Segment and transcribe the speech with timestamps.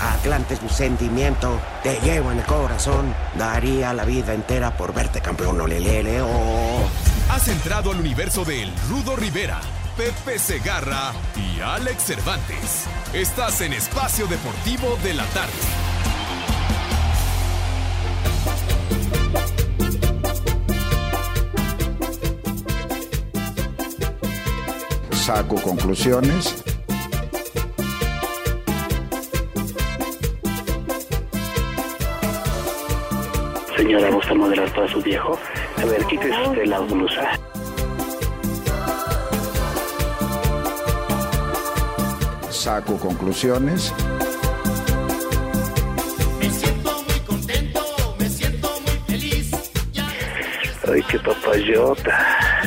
[0.00, 3.14] Atlante es mi sentimiento, te llevo en el corazón.
[3.36, 6.88] Daría la vida entera por verte campeón, olelele, oh.
[7.30, 9.60] Has entrado al universo de El Rudo Rivera,
[9.96, 12.84] Pepe Segarra y Alex Cervantes.
[13.12, 15.52] Estás en Espacio Deportivo de la Tarde.
[25.12, 26.64] Saco conclusiones.
[33.78, 35.38] Señora, ¿gusta modelar para su viejo?
[35.76, 37.38] A ver, quítese usted la blusa.
[42.50, 43.94] Saco conclusiones.
[46.40, 47.80] Me siento muy contento,
[48.18, 49.52] me siento muy feliz.
[50.92, 52.58] Ay, qué papayota.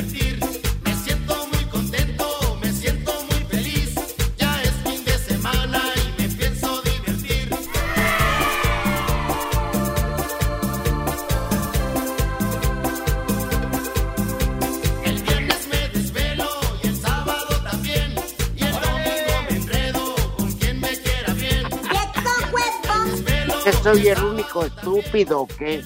[23.92, 25.82] Soy el único estúpido o qué?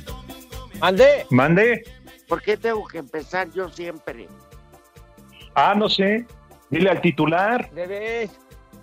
[0.81, 1.27] Mandé.
[1.31, 1.83] Mandé.
[2.29, 4.29] ¿Por qué tengo que empezar yo siempre?
[5.55, 6.25] Ah, no sé.
[6.71, 7.69] Dile al titular.
[7.73, 8.31] Debes.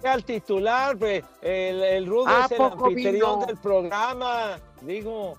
[0.04, 3.46] Al titular, pues, el, el Rudo ¿A es el anfitrión vino?
[3.46, 4.58] del programa.
[4.82, 5.38] Digo.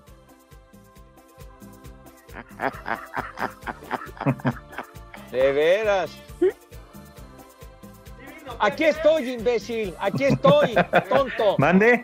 [5.31, 6.17] De veras.
[8.59, 9.93] Aquí estoy, imbécil.
[9.99, 10.73] Aquí estoy,
[11.09, 11.55] tonto.
[11.59, 12.03] Mande.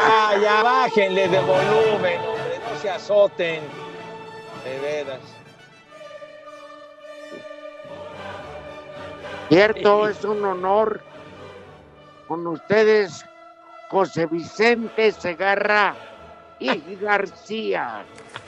[0.00, 2.60] Ah, ya bájenle de volumen, hombre.
[2.60, 3.62] No se azoten.
[4.64, 5.20] De veras.
[9.48, 11.00] Cierto, es un honor
[12.28, 13.24] con ustedes,
[13.90, 15.96] José Vicente Segarra
[16.58, 18.04] y García.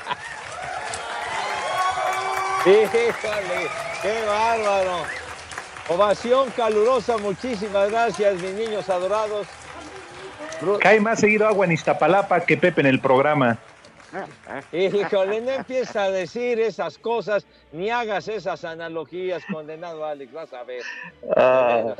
[2.66, 3.70] Híjole,
[4.02, 5.04] qué bárbaro.
[5.88, 9.46] Ovación calurosa, muchísimas gracias, mis niños adorados.
[10.80, 13.58] Cae más seguido agua en Iztapalapa que Pepe en el programa.
[14.72, 20.64] Híjole, no empieza a decir esas cosas, ni hagas esas analogías, condenado Alex, vas a
[20.64, 20.82] ver.
[21.36, 21.94] Ah,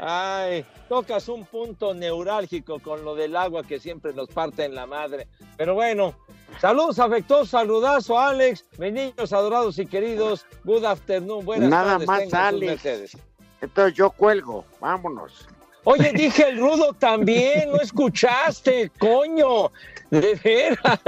[0.00, 4.86] Ay, tocas un punto neurálgico con lo del agua que siempre nos parte en la
[4.86, 5.28] madre.
[5.56, 6.14] Pero bueno,
[6.60, 12.18] saludos afectuosos, saludazo Alex, mis niños adorados y queridos, good afternoon, buenas Nada tardes, más,
[12.20, 13.16] tengan sus Alex.
[13.60, 15.46] Entonces yo cuelgo, vámonos.
[15.88, 19.70] Oye, dije el rudo también, no escuchaste, coño,
[20.10, 21.00] de veras.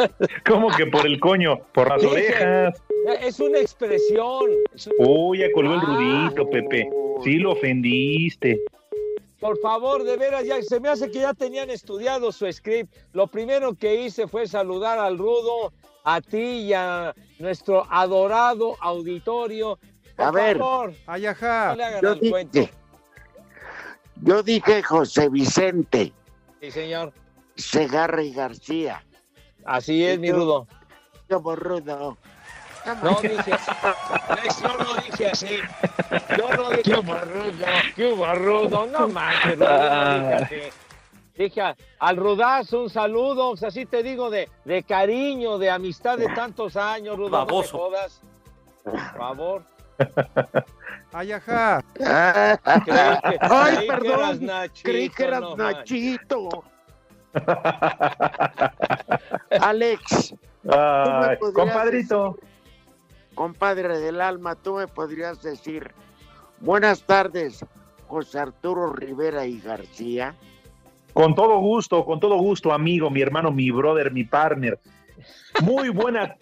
[0.46, 1.58] ¿Cómo que por el coño?
[1.74, 2.82] Por las Dije, orejas.
[3.20, 4.50] Es una expresión.
[4.72, 6.88] es un- Uy, ya colgó el rudito, Pepe.
[7.24, 8.60] Sí lo ofendiste.
[9.40, 12.94] Por favor, de veras, ya se me hace que ya tenían estudiado su script.
[13.12, 15.72] Lo primero que hice fue saludar al rudo,
[16.04, 19.76] a ti y a nuestro adorado auditorio.
[20.16, 20.58] Por A ver.
[20.58, 21.28] favor, no le
[21.84, 22.68] hagan Yo al cuento.
[24.22, 26.12] Yo dije José Vicente
[26.60, 27.12] Sí, señor.
[27.56, 29.04] Segarra y García.
[29.64, 30.66] Así es, mi rudo.
[31.28, 32.16] Yo borrudo.
[33.02, 33.70] No dije así.
[34.28, 35.58] Alex, Yo no dije así.
[36.36, 37.66] Yo no dije rudo.
[37.94, 38.86] Qué rudo.
[38.86, 40.54] No manches, rudo, no dije así.
[41.36, 46.26] Dije a- al rudazo un saludo, así te digo, de, de cariño, de amistad de
[46.34, 47.30] tantos años, rudo.
[47.30, 47.78] Baboso.
[47.78, 48.20] jodas.
[48.82, 49.62] Por favor.
[51.12, 51.82] Ay, ajá.
[51.94, 52.04] Que,
[53.40, 54.44] Ay, que perdón.
[54.44, 55.56] Nachito, Creí que eras no.
[55.56, 56.64] Nachito.
[59.60, 60.34] Alex,
[60.68, 62.36] Ay, compadrito.
[63.34, 65.92] compadre del alma, tú me podrías decir,
[66.60, 67.64] buenas tardes,
[68.08, 70.34] José Arturo Rivera y García.
[71.12, 74.78] Con todo gusto, con todo gusto, amigo, mi hermano, mi brother, mi partner.
[75.62, 76.36] Muy buena.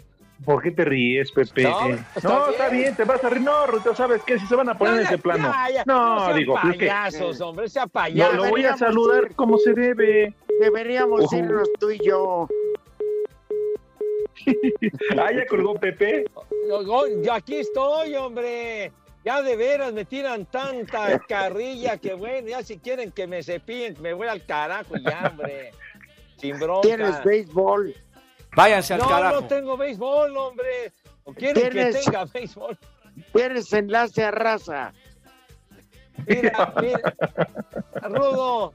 [0.45, 1.63] ¿Por qué te ríes, Pepe?
[1.63, 2.95] No, No, está está, bien.
[2.95, 3.43] te vas a reír.
[3.43, 4.39] No, Ruto, ¿sabes qué?
[4.39, 5.51] Si se van a poner en ese plano.
[5.51, 8.33] Ya, ya, no, sean digo, es que payasos, hombre, sea no, payaso.
[8.37, 9.35] lo voy a saludar ir.
[9.35, 10.35] como se debe.
[10.61, 12.49] Deberíamos irnos tú y yo.
[15.19, 16.25] Ah, ya colgó Pepe.
[16.69, 18.93] No, no, yo aquí estoy, hombre.
[19.25, 23.97] Ya de veras me tiran tanta carrilla que bueno, ya si quieren que me cepillen,
[24.01, 25.73] me voy al carajo ya, hombre.
[26.37, 26.83] Sin bronca.
[26.87, 27.95] Tienes béisbol.
[28.57, 29.41] Váyanse al no, carajo.
[29.43, 30.93] no tengo béisbol, hombre.
[31.25, 32.77] ¿O quieren que tenga béisbol?
[33.35, 34.93] Tienes enlace a raza.
[36.27, 37.15] Mira, mira,
[38.09, 38.73] Rudo,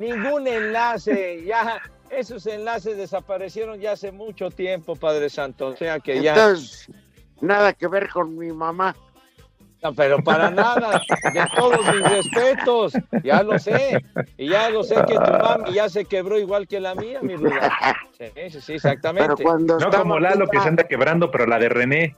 [0.00, 1.80] ningún enlace, ya,
[2.10, 6.88] esos enlaces desaparecieron ya hace mucho tiempo, Padre Santo, o sea que ya, Entonces,
[7.40, 8.96] nada que ver con mi mamá.
[9.84, 11.02] No, pero para nada,
[11.32, 14.02] de todos mis respetos, ya lo sé,
[14.38, 17.36] y ya lo sé que tu mami ya se quebró igual que la mía, mi
[17.36, 17.70] Ruda.
[18.18, 19.42] Sí, sí, sí, Pero exactamente.
[19.42, 22.16] cuando No como Lalo que se anda quebrando, pero la de René.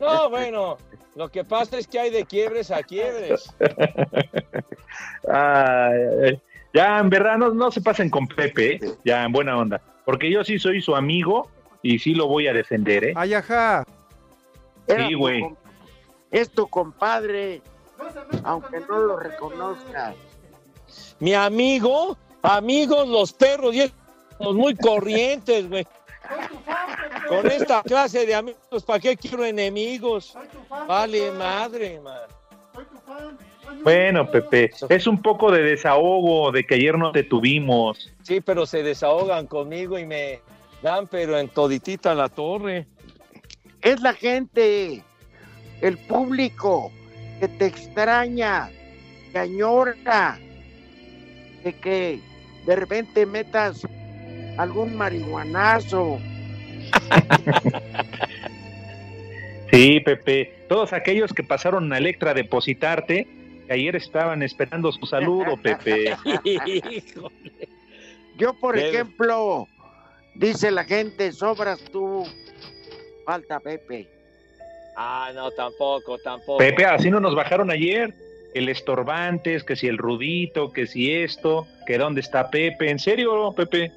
[0.00, 0.76] No, bueno,
[1.14, 3.54] lo que pasa es que hay de quiebres a quiebres.
[6.72, 8.80] Ya, en verdad, no, no se pasen con Pepe, ¿eh?
[9.04, 9.80] ya, en buena onda.
[10.04, 11.48] Porque yo sí soy su amigo
[11.82, 13.12] y sí lo voy a defender, ¿eh?
[13.16, 13.84] Ay, ajá.
[14.86, 15.42] Sí, güey.
[16.30, 17.62] Es tu compadre,
[18.44, 20.14] aunque no lo reconozcas.
[21.18, 23.92] Mi amigo, amigos los perros, y
[24.38, 25.86] los muy corrientes, güey.
[27.28, 30.36] Con esta clase de amigos, ¿para qué quiero enemigos?
[30.86, 32.18] Vale, madre, man.
[33.82, 38.10] Bueno, Pepe, es un poco de desahogo de que ayer no te tuvimos.
[38.22, 40.40] Sí, pero se desahogan conmigo y me
[40.82, 42.86] dan, pero en toditita la torre.
[43.80, 45.02] Es la gente,
[45.80, 46.92] el público
[47.40, 48.70] que te extraña,
[49.32, 50.38] que añora,
[51.64, 52.20] de que
[52.66, 53.86] de repente metas
[54.58, 56.18] algún marihuanazo.
[59.72, 63.28] Sí, Pepe, todos aquellos que pasaron a Electra a depositarte,
[63.68, 66.16] que ayer estaban esperando su saludo, Pepe.
[68.36, 69.68] Yo, por Debe- ejemplo,
[70.34, 72.26] dice la gente, sobras tú,
[73.24, 74.08] falta Pepe.
[75.02, 76.58] Ah, no, tampoco, tampoco.
[76.58, 78.12] Pepe, así no nos bajaron ayer.
[78.52, 82.90] El estorbantes, que si el rudito, que si esto, que dónde está Pepe.
[82.90, 83.90] ¿En serio, Pepe?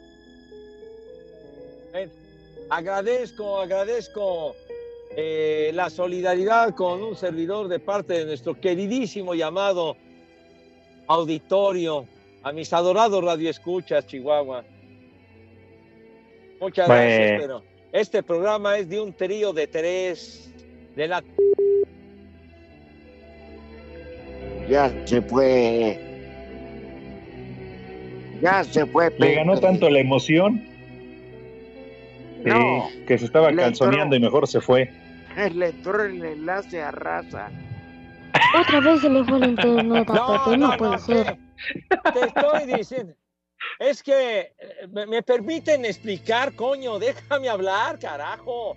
[1.91, 2.09] Ven,
[2.69, 4.55] Agradezco, agradezco
[5.17, 9.97] eh, la solidaridad con un servidor de parte de nuestro queridísimo llamado
[11.07, 12.07] auditorio,
[12.43, 14.63] a mis adorados radioescuchas, Chihuahua.
[16.61, 17.01] Muchas Bueno.
[17.03, 20.52] gracias, pero este programa es de un trío de tres,
[20.95, 21.23] de la
[24.69, 25.99] Ya se fue.
[28.41, 29.13] Ya se fue.
[29.17, 30.61] Le ganó tanto la emoción.
[32.43, 34.89] Sí, No, que se estaba calzoneando y mejor se fue.
[35.53, 37.49] Le entró el enlace a raza.
[38.59, 41.37] Otra vez se le fue el internet a No, Pepe, no, no, puede no, ser.
[42.13, 43.13] Te estoy diciendo.
[43.79, 48.75] Es que eh, me, me permiten explicar, coño, déjame hablar, carajo.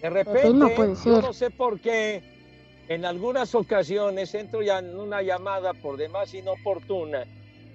[0.00, 2.22] De repente, no puede yo no sé por qué,
[2.88, 7.24] en algunas ocasiones entro ya en una llamada por demás inoportuna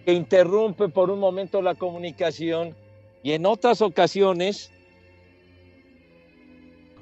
[0.06, 2.76] que interrumpe por un momento la comunicación
[3.24, 4.72] y en otras ocasiones,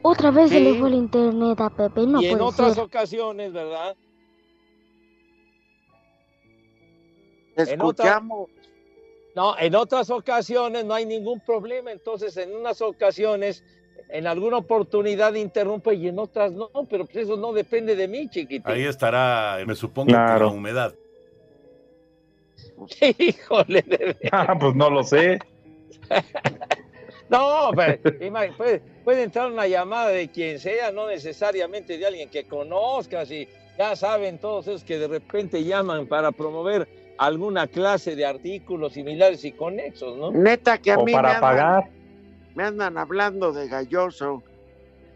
[0.02, 2.84] Otra vez se le fue el internet a Pepe, no y en otras ser.
[2.84, 3.96] ocasiones, ¿verdad?
[7.56, 8.50] Te En otra- escuchamos.
[9.36, 11.92] No, en otras ocasiones no hay ningún problema.
[11.92, 13.64] Entonces, en unas ocasiones,
[14.10, 16.70] en alguna oportunidad interrumpe y en otras no.
[16.90, 18.62] Pero pues eso no depende de mí, chiquitín.
[18.66, 20.48] Ahí estará, me supongo, Claro.
[20.48, 20.96] la humedad.
[23.18, 24.18] Híjole, de.
[24.32, 25.40] Ah, pues no lo sé.
[27.30, 27.98] No, pero
[28.56, 33.48] puede, puede entrar una llamada de quien sea, no necesariamente de alguien que conozcas y
[33.76, 39.44] ya saben todos esos que de repente llaman para promover alguna clase de artículos similares
[39.46, 40.32] y conexos, ¿no?
[40.32, 41.90] Neta que a O mí para me, pagar.
[42.56, 44.44] Me andan hablando de galloso.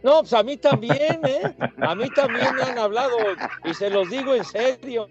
[0.04, 1.56] No, pues a mí también, ¿eh?
[1.82, 3.18] A mí también me han hablado
[3.66, 5.08] y se los digo en serio.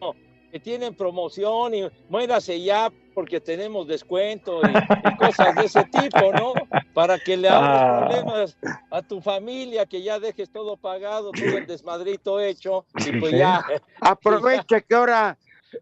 [0.52, 6.33] que tienen promoción y muérase ya porque tenemos descuento y, y cosas de ese tipo,
[6.33, 6.54] ¿no?
[6.95, 8.06] Para que le hagas Ah.
[8.06, 8.56] problemas
[8.90, 13.38] a tu familia, que ya dejes todo pagado, todo el desmadrito hecho y pues Sí.
[13.38, 13.64] ya.
[14.00, 15.37] Aprovecha que ahora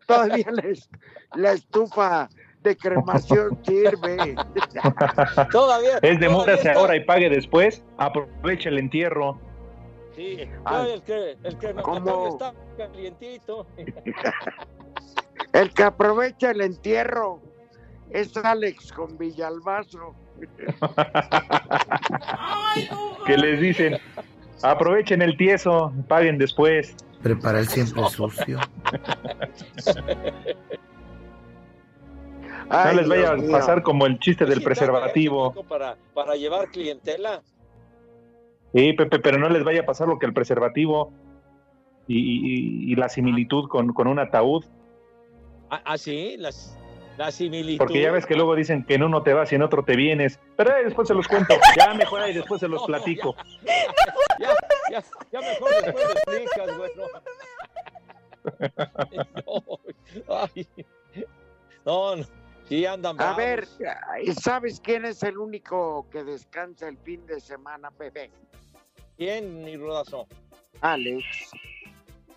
[0.07, 0.89] todavía les-
[1.35, 2.29] la estufa
[2.65, 4.35] de cremación sirve.
[5.53, 5.99] Todavía.
[6.03, 7.85] Es demórase ahora y pague después.
[7.99, 9.39] Aprovecha el entierro.
[10.17, 13.67] Sí, el que el está calientito.
[15.53, 17.41] El que aprovecha el entierro
[18.11, 20.15] es Alex con Villalbazo.
[23.27, 23.99] Que les dicen,
[24.63, 26.97] aprovechen el tieso, paguen después.
[27.23, 28.59] Prepara el siempre sucio.
[32.71, 35.53] No les vaya a pasar como el chiste del Sí, está preservativo.
[35.69, 37.43] Para, para llevar clientela.
[38.75, 41.13] Sí, Pepe, pero no les vaya a pasar lo que el preservativo
[42.09, 44.65] y, y- y la similitud con, con un ataúd.
[45.71, 46.77] Ah, ah, sí, las,
[47.17, 47.79] la similitud.
[47.79, 49.95] Porque ya ves que luego dicen que en uno te vas y en otro te
[49.97, 50.41] vienes.
[50.57, 51.55] Pero ahí después se los cuento.
[51.79, 53.37] Ya mejor ahí después se los No, platico.
[54.41, 54.51] Ya,
[54.91, 56.91] ya, ya mejor después explicas, güey.
[56.97, 57.05] No,
[61.85, 62.25] no, no,
[62.69, 63.37] sí andan A bravos.
[63.37, 63.69] ver,
[64.41, 68.31] ¿sabes quién es el único que descansa el fin de semana, Pepe?
[69.17, 70.27] ¿Quién, mi rodazo?
[70.81, 71.25] Alex.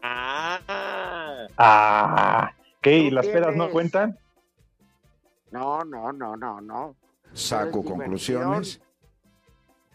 [0.02, 2.98] Ah, Ah, ¿qué?
[3.00, 4.20] ¿Y las pedas no tienes- cuentan?
[5.52, 6.96] No, no, no, no, no.
[7.34, 8.80] Saco conclusiones.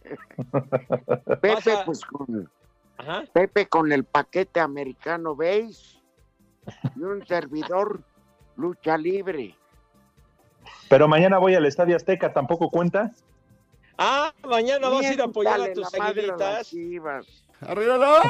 [1.40, 2.50] Pepe, pues con,
[2.98, 3.24] ajá.
[3.32, 6.00] Pepe con el paquete americano base
[6.96, 8.02] y un servidor
[8.56, 9.56] lucha libre.
[10.88, 13.10] Pero mañana voy al Estadio Azteca, ¿tampoco cuenta?
[13.98, 16.72] Ah, mañana vas a ir a apoyar a tus a aguilitas.
[17.60, 18.22] ¡Arriba la!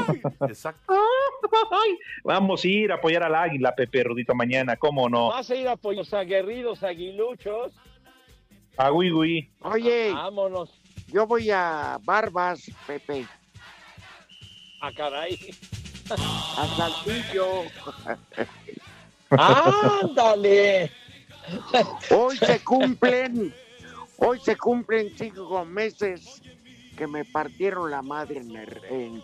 [0.49, 0.93] Exacto.
[2.25, 5.29] Vamos a ir a apoyar al Águila, Pepe Rudito, mañana, ¿cómo no?
[5.29, 7.73] Vas a ir a apoyar a los aguerridos aguiluchos.
[8.77, 9.51] A Gui Gui.
[9.63, 10.71] Oye, Vámonos.
[11.09, 13.27] yo voy a Barbas, Pepe,
[14.81, 15.39] Ah, caray.
[16.11, 17.63] a Saltillo.
[19.31, 20.91] Ándale.
[22.11, 23.55] Hoy se cumplen,
[24.19, 26.41] hoy se cumplen cinco meses
[26.97, 29.23] que me partieron la madre en, el- en.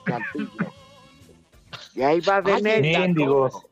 [1.94, 2.98] Y ahí va de Ay, neta.
[3.00, 3.62] Mendigos.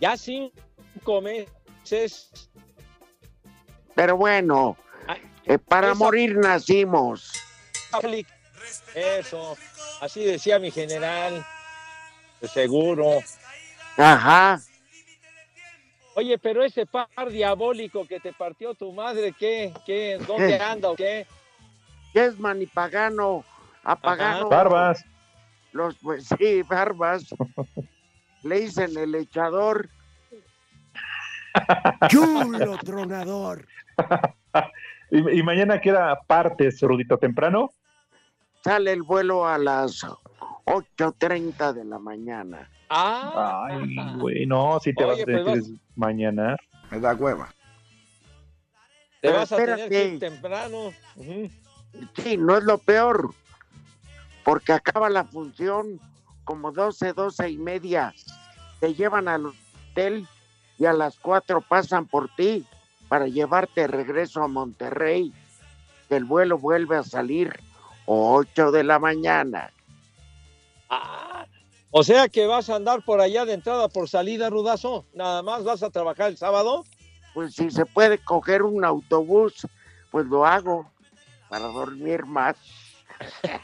[0.00, 2.30] Ya cinco meses.
[3.94, 4.76] Pero bueno,
[5.44, 7.32] eh, para morir nacimos.
[8.94, 9.56] Eso.
[10.00, 11.44] Así decía mi general.
[12.52, 13.20] Seguro.
[13.96, 14.60] Ajá.
[16.16, 19.74] Oye, pero ese par diabólico que te partió tu madre, ¿qué?
[19.84, 20.18] ¿Qué?
[20.26, 20.64] ¿Dónde ¿Qué?
[20.64, 21.26] anda o qué?
[22.14, 23.44] ¿Qué es manipagano?
[23.84, 24.48] Apagano.
[24.48, 25.04] Barbas.
[25.72, 27.34] Los, pues sí, barbas.
[28.44, 29.90] Le dicen el echador.
[32.08, 33.66] Chulo tronador.
[35.08, 37.70] Y, y mañana queda partes, Rudito, temprano.
[38.64, 40.02] Sale el vuelo a las
[40.64, 42.68] 8.30 de la mañana.
[42.88, 46.56] Ah, Ay, güey, no, si te Oye, vas a pues decir mañana.
[46.90, 47.48] Me da hueva.
[47.48, 50.92] te pero vas a tener que ir temprano.
[52.16, 53.34] Sí, no es lo peor.
[54.44, 55.98] Porque acaba la función
[56.44, 58.14] como 12, 12 y media.
[58.78, 60.28] Te llevan al hotel
[60.78, 62.64] y a las 4 pasan por ti
[63.08, 65.32] para llevarte de regreso a Monterrey.
[66.08, 67.58] El vuelo vuelve a salir
[68.04, 69.72] 8 de la mañana.
[71.98, 75.06] O sea que vas a andar por allá de entrada por salida, Rudazo.
[75.14, 76.84] Nada más vas a trabajar el sábado.
[77.32, 79.66] Pues si se puede coger un autobús,
[80.10, 80.90] pues lo hago
[81.48, 82.54] para dormir más.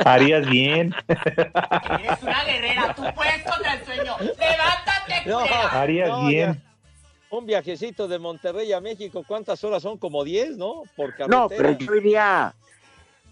[0.03, 0.95] Harías bien.
[1.09, 4.17] Eres una guerrera, tú puedes contra el sueño.
[4.19, 5.41] Levántate, No.
[5.71, 6.55] Harías no, bien.
[6.55, 7.37] ya.
[7.37, 9.99] Un viajecito de Monterrey a México, ¿cuántas horas son?
[9.99, 10.85] Como 10, ¿no?
[10.97, 11.39] Por carretera.
[11.39, 12.55] No, pero yo iría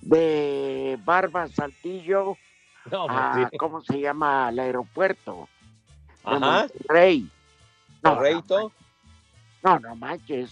[0.02, 2.36] de Barba Saltillo
[2.92, 3.56] No, a, pues sí.
[3.58, 4.48] ¿cómo se llama?
[4.48, 5.48] Al aeropuerto
[6.24, 6.60] de Ajá.
[6.62, 7.28] Monterrey.
[8.02, 8.72] No, Correcto.
[9.62, 10.50] no, no manches.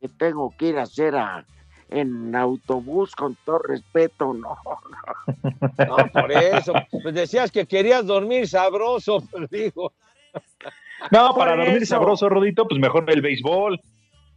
[0.00, 1.44] Que tengo que ir a hacer a,
[1.88, 4.56] en autobús con todo respeto, no.
[5.86, 6.72] No, por eso.
[7.02, 9.92] Pues decías que querías dormir sabroso, pero digo.
[11.10, 13.80] No, para dormir sabroso, Rudito, pues mejor el béisbol.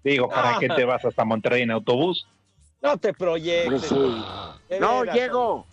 [0.03, 0.57] Digo, ¿para Ah.
[0.59, 2.25] qué te vas hasta Monterrey en autobús?
[2.81, 3.81] No te Pues proyectes.
[3.89, 4.24] sí.
[4.69, 5.65] De No, veras, llego.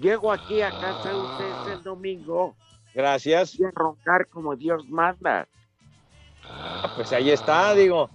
[0.00, 2.54] Llego aquí a casa de ustedes el domingo
[2.94, 3.58] Gracias.
[3.58, 5.46] y a roncar como Dios manda.
[6.44, 8.10] Ah, Pues ahí está, digo.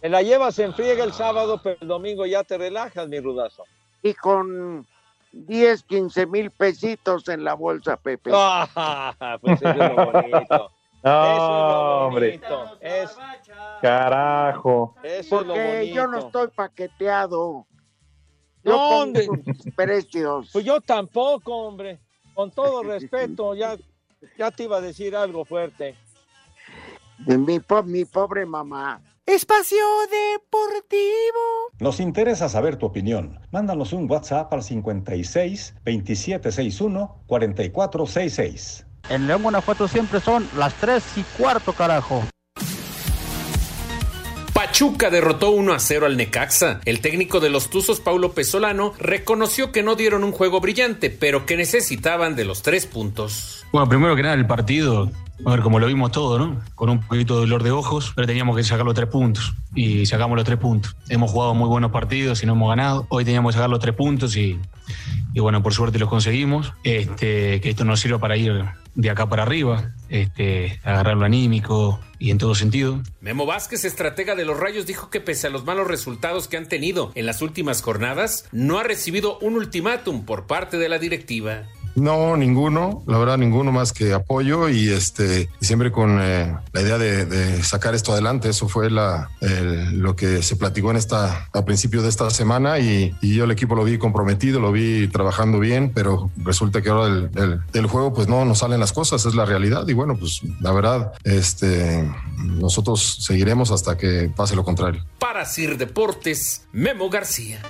[0.00, 3.64] Te la llevas en friega el sábado, pero el domingo ya te relajas, mi rudazo.
[4.02, 4.86] Y con
[5.32, 8.30] 10, 15 mil pesitos en la bolsa, Pepe.
[8.34, 10.70] Ah, pues eso es lo bonito.
[11.04, 12.38] No, hombre.
[12.38, 12.78] bonito.
[12.80, 13.14] Es,
[13.82, 14.94] Carajo.
[15.02, 16.26] eso es lo Porque yo no bonito.
[16.28, 17.66] estoy paqueteado.
[18.64, 19.26] No, hombre.
[19.76, 20.50] precios.
[20.52, 21.98] Pues yo tampoco, hombre.
[22.34, 23.76] Con todo respeto, ya,
[24.38, 25.94] ya te iba a decir algo fuerte.
[27.18, 29.00] De mi, po- mi pobre mamá.
[29.26, 29.78] Espacio
[30.10, 31.70] Deportivo.
[31.80, 33.40] Nos interesa saber tu opinión.
[33.52, 38.86] Mándanos un WhatsApp al 56 2761 4466.
[39.10, 42.22] En León, Guanajuato siempre son las 3 y cuarto, carajo.
[44.74, 46.80] Pachuca derrotó 1 a 0 al Necaxa.
[46.84, 51.46] El técnico de los Tuzos, Paulo Pesolano, reconoció que no dieron un juego brillante, pero
[51.46, 53.64] que necesitaban de los tres puntos.
[53.70, 55.12] Bueno, primero que nada, el partido,
[55.46, 56.60] a ver, como lo vimos todo, ¿no?
[56.74, 59.54] Con un poquito de dolor de ojos, pero teníamos que sacar los tres puntos.
[59.76, 60.96] Y sacamos los tres puntos.
[61.08, 63.06] Hemos jugado muy buenos partidos y no hemos ganado.
[63.10, 64.58] Hoy teníamos que sacar los tres puntos y,
[65.34, 66.72] y bueno, por suerte los conseguimos.
[66.82, 68.64] Este, que esto nos sirva para ir
[68.94, 73.02] de acá para arriba, este, agarrar lo anímico y en todo sentido.
[73.20, 76.68] Memo Vázquez, estratega de los Rayos, dijo que pese a los malos resultados que han
[76.68, 81.64] tenido en las últimas jornadas, no ha recibido un ultimátum por parte de la directiva.
[81.96, 86.98] No, ninguno, la verdad ninguno más que apoyo y este siempre con eh, la idea
[86.98, 88.48] de, sacar esto adelante.
[88.48, 93.14] Eso fue el- lo que se platicó en esta a principio de esta semana y,
[93.22, 97.30] yo el equipo lo vi comprometido, lo vi trabajando bien, pero resulta que ahora del,
[97.32, 100.40] del- del juego pues no nos salen las cosas, es la realidad y bueno pues
[100.60, 102.08] la verdad este
[102.38, 105.04] nosotros seguiremos hasta que pase lo contrario.
[105.18, 107.60] Para Sir Deportes, Memo García.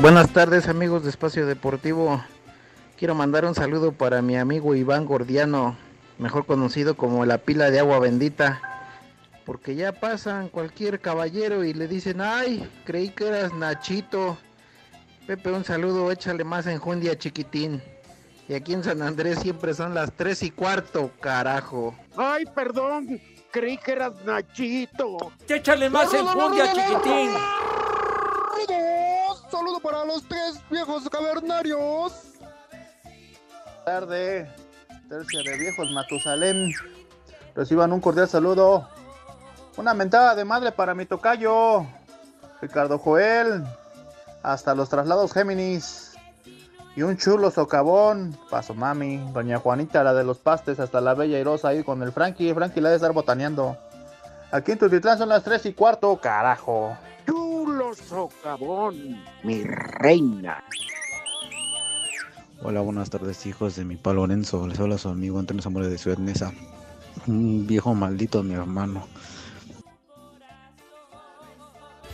[0.00, 2.22] Buenas tardes amigos de Espacio Deportivo.
[2.96, 5.76] Quiero mandar un saludo para mi amigo Iván Gordiano,
[6.18, 8.60] mejor conocido como la pila de agua bendita.
[9.44, 14.38] Porque ya pasan cualquier caballero y le dicen, ay, creí que eras Nachito.
[15.26, 17.82] Pepe, un saludo, échale más enjundia chiquitín.
[18.48, 21.92] Y aquí en San Andrés siempre son las tres y cuarto, carajo.
[22.16, 25.32] Ay, perdón, creí que eras Nachito.
[25.48, 27.30] Échale más enjundia, chiquitín.
[29.50, 32.12] Saludo para los tres viejos cavernarios.
[33.84, 34.50] Tarde,
[35.08, 36.70] tercia de viejos Matusalén.
[37.54, 38.86] Reciban un cordial saludo.
[39.76, 41.86] Una mentada de madre para mi tocayo,
[42.60, 43.64] Ricardo Joel.
[44.42, 46.12] Hasta los traslados Géminis.
[46.94, 48.36] Y un chulo socavón.
[48.50, 49.18] Paso mami.
[49.32, 52.52] Doña Juanita, la de los pastes, hasta la bella Irosa ahí con el Frankie.
[52.52, 53.78] Frankie la de estar botaneando.
[54.50, 56.96] Aquí en Tutitlán son las tres y cuarto, carajo.
[57.78, 60.64] Socavón, mi reina.
[62.62, 64.66] Hola, buenas tardes, hijos de mi pa Lorenzo.
[64.66, 66.52] Les habla su amigo Antonio Zamora de Ciudad Neza.
[67.28, 69.06] Un viejo maldito, mi hermano.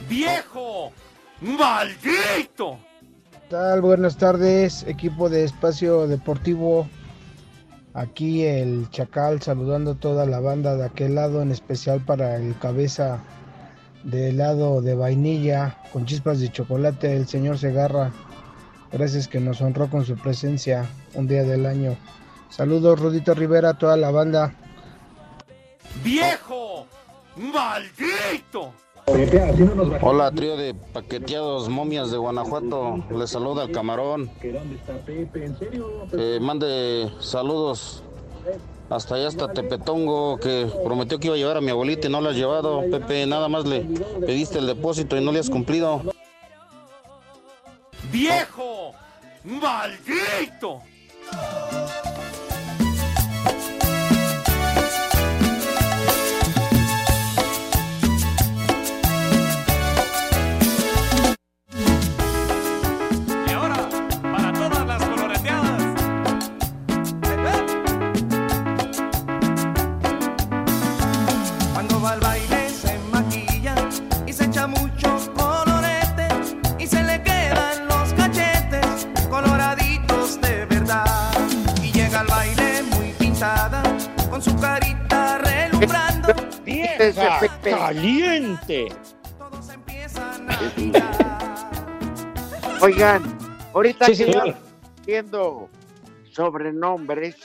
[0.07, 0.93] ¡Viejo!
[1.41, 2.79] ¡Maldito!
[3.33, 3.81] ¿Qué tal?
[3.81, 6.87] Buenas tardes, equipo de Espacio Deportivo.
[7.95, 12.55] Aquí el Chacal saludando a toda la banda de aquel lado, en especial para el
[12.59, 13.21] cabeza
[14.05, 18.13] de helado de vainilla con chispas de chocolate, el señor Segarra.
[18.93, 21.97] Gracias que nos honró con su presencia un día del año.
[22.51, 24.55] Saludos, Rudito Rivera, a toda la banda.
[26.05, 26.87] ¡Viejo!
[27.37, 28.73] ¡Maldito!
[30.01, 33.05] Hola, trío de paqueteados momias de Guanajuato.
[33.11, 34.31] Les saluda el camarón.
[36.13, 38.04] Eh, mande saludos
[38.91, 42.21] hasta allá, hasta Tepetongo, que prometió que iba a llevar a mi abuelita y no
[42.21, 42.83] la has llevado.
[42.91, 43.81] Pepe, nada más le
[44.27, 46.03] pediste el depósito y no le has cumplido.
[48.11, 48.93] ¡Viejo!
[49.45, 50.83] ¡Maldito!
[87.63, 88.89] Caliente!
[92.81, 93.23] Oigan,
[93.73, 94.55] ahorita Sí, que estamos
[95.07, 95.69] viendo
[96.31, 97.37] sobrenombres,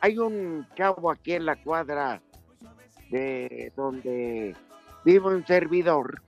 [0.00, 2.20] hay un chavo aquí en la cuadra
[3.10, 4.54] de donde
[5.04, 6.22] vive un servidor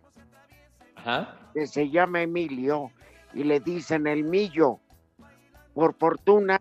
[1.54, 2.90] que se llama Emilio
[3.34, 4.80] y le dicen el millo.
[5.74, 6.60] Por fortuna,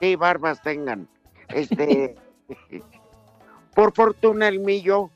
[0.00, 1.08] sí, barbas tengan.
[1.48, 2.14] Este,
[3.74, 5.10] por fortuna el millo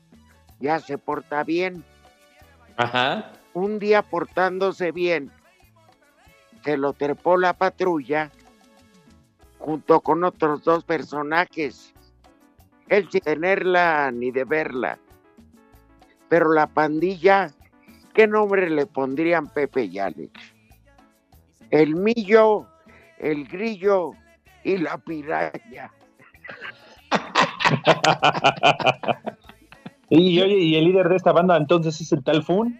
[0.59, 1.83] ya se porta bien
[2.77, 3.31] Ajá.
[3.53, 5.31] Un día portándose bien,
[6.63, 8.31] se lo trepó la patrulla
[9.59, 11.93] junto con otros dos personajes.
[12.89, 14.99] Él sin tenerla ni de verla.
[16.27, 17.51] Pero la pandilla,
[18.13, 20.33] ¿qué nombre le pondrían Pepe y Alex?
[21.69, 22.67] El millo,
[23.19, 24.11] el grillo
[24.63, 25.91] y la piraña.
[30.09, 32.79] Y oye, ¿y el líder de esta banda entonces es el tal Fun?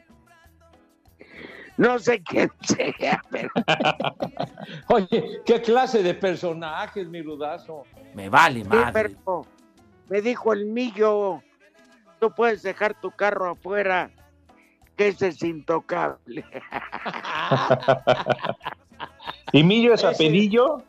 [1.77, 3.49] No sé quién sea, pero.
[4.87, 7.83] Oye, ¿qué clase de personajes, mi rudazo?
[8.13, 8.91] Me vale Sí, madre.
[8.93, 9.45] pero
[10.07, 11.43] me dijo el millo,
[12.21, 14.09] tú puedes dejar tu carro afuera,
[14.95, 16.45] que ese es intocable.
[19.51, 20.81] ¿Y Millo es apellido?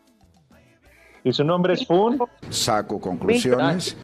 [1.27, 2.21] ¿Y su nombre es Fun?
[2.51, 3.97] Saco conclusiones.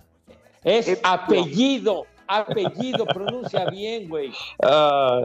[0.64, 4.32] Es apellido, apellido, pronuncia bien, güey.
[4.61, 5.20] No,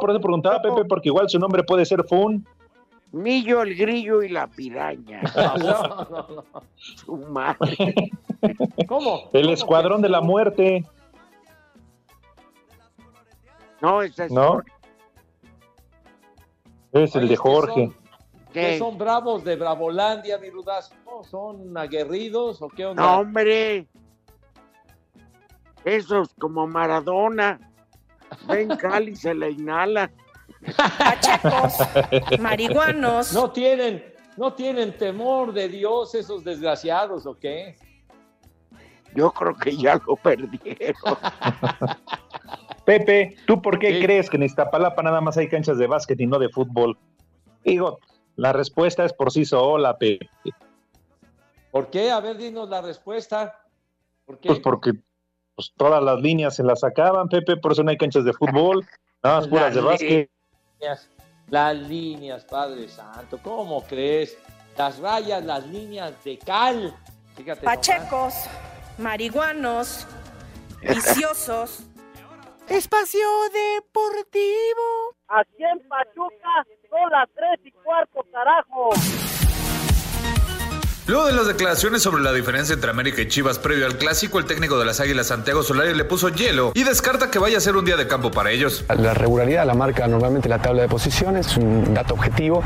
[0.00, 2.44] por eso preguntaba Pepe, porque igual su nombre puede ser Fun.
[3.12, 5.22] Millo, el grillo y la piraña.
[5.36, 5.56] No,
[6.10, 6.44] no, no.
[6.74, 7.94] Su madre.
[8.88, 9.30] ¿Cómo?
[9.32, 10.84] El Escuadrón de la Muerte.
[13.80, 14.60] No, ese es ¿No?
[16.90, 17.84] Es el Oye, de es que Jorge.
[17.86, 18.05] son-
[18.60, 20.94] ¿Qué son bravos de Bravolandia, mi rudazo?
[21.30, 23.02] ¿Son aguerridos o qué onda?
[23.02, 23.86] No, hombre.
[25.84, 27.60] Esos como Maradona.
[28.48, 30.10] Ven Cali, se le inhala.
[30.76, 31.74] Pachecos,
[32.40, 33.32] marihuanos.
[33.32, 34.02] No tienen,
[34.36, 37.76] no tienen temor de Dios esos desgraciados, ¿o qué?
[39.14, 40.96] Yo creo que ya lo perdieron.
[42.86, 46.26] Pepe, ¿tú por qué crees que en Iztapalapa nada más hay canchas de básquet y
[46.26, 46.96] no de fútbol?
[47.64, 47.98] Digo,
[48.36, 50.28] la respuesta es por sí sola, Pepe.
[51.70, 52.10] ¿Por qué?
[52.10, 53.60] A ver, dinos la respuesta.
[54.24, 54.48] ¿Por qué?
[54.48, 54.92] Pues porque
[55.54, 58.86] pues, todas las líneas se las sacaban, Pepe, por eso no hay canchas de fútbol,
[59.22, 60.30] nada más puras de Las básquet.
[60.80, 61.10] líneas,
[61.48, 64.36] las líneas, Padre Santo, ¿cómo crees?
[64.76, 66.94] Las rayas, las líneas de cal.
[67.36, 67.62] Fíjate.
[67.64, 67.76] nomás.
[67.76, 68.34] Pachecos,
[68.98, 70.06] marihuanos,
[70.82, 71.80] viciosos.
[72.68, 75.14] Espacio Deportivo.
[75.28, 78.90] Aquí en Pachuca son las tres y cuarto, carajo.
[81.08, 84.44] Luego de las declaraciones sobre la diferencia entre América y Chivas previo al clásico, el
[84.44, 87.76] técnico de las Águilas, Santiago Solari, le puso hielo y descarta que vaya a ser
[87.76, 88.84] un día de campo para ellos.
[88.88, 92.60] La regularidad la marca normalmente la tabla de posiciones, es un dato objetivo,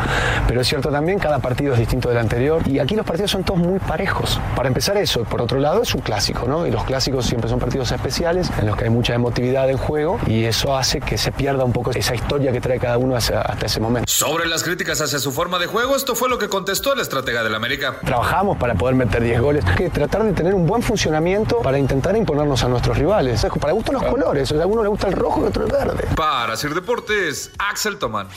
[0.48, 3.44] pero es cierto también, cada partido es distinto del anterior y aquí los partidos son
[3.44, 4.40] todos muy parejos.
[4.57, 6.66] Para empezar eso, por otro lado es un clásico, ¿no?
[6.66, 10.18] Y los clásicos siempre son partidos especiales en los que hay mucha emotividad en juego
[10.26, 13.55] y eso hace que se pierda un poco esa historia que trae cada uno hasta
[13.62, 14.11] ese momento.
[14.11, 17.44] Sobre las críticas hacia su forma de juego, esto fue lo que contestó el estratega
[17.44, 17.98] del América.
[18.31, 22.16] Trabajamos para poder meter 10 goles, que tratar de tener un buen funcionamiento para intentar
[22.16, 23.45] imponernos a nuestros rivales.
[23.61, 25.64] Para gusto los colores, o sea, a uno le gusta el rojo y a otro
[25.66, 26.07] el verde.
[26.14, 28.29] Para Sir Deportes, Axel Tomán.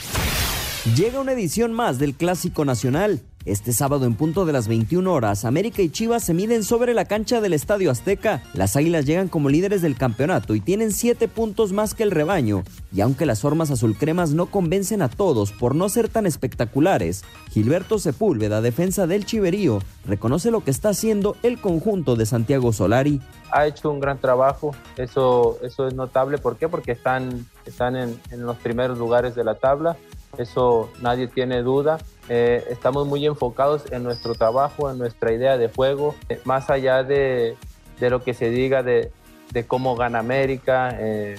[0.96, 3.22] Llega una edición más del Clásico Nacional.
[3.46, 7.04] Este sábado en punto de las 21 horas, América y Chivas se miden sobre la
[7.04, 8.42] cancha del Estadio Azteca.
[8.54, 12.62] Las Águilas llegan como líderes del campeonato y tienen 7 puntos más que el rebaño.
[12.90, 17.98] Y aunque las formas azulcremas no convencen a todos por no ser tan espectaculares, Gilberto
[17.98, 23.20] Sepúlveda, defensa del Chiverío, reconoce lo que está haciendo el conjunto de Santiago Solari.
[23.50, 26.70] ha hecho un gran trabajo, eso, eso es notable, ¿por qué?
[26.70, 29.98] Porque están, están en, en los primeros lugares de la tabla,
[30.38, 31.98] eso nadie tiene duda.
[32.28, 37.02] Eh, estamos muy enfocados en nuestro trabajo, en nuestra idea de juego, eh, más allá
[37.04, 37.56] de,
[38.00, 39.12] de lo que se diga de,
[39.52, 41.38] de cómo gana América, eh,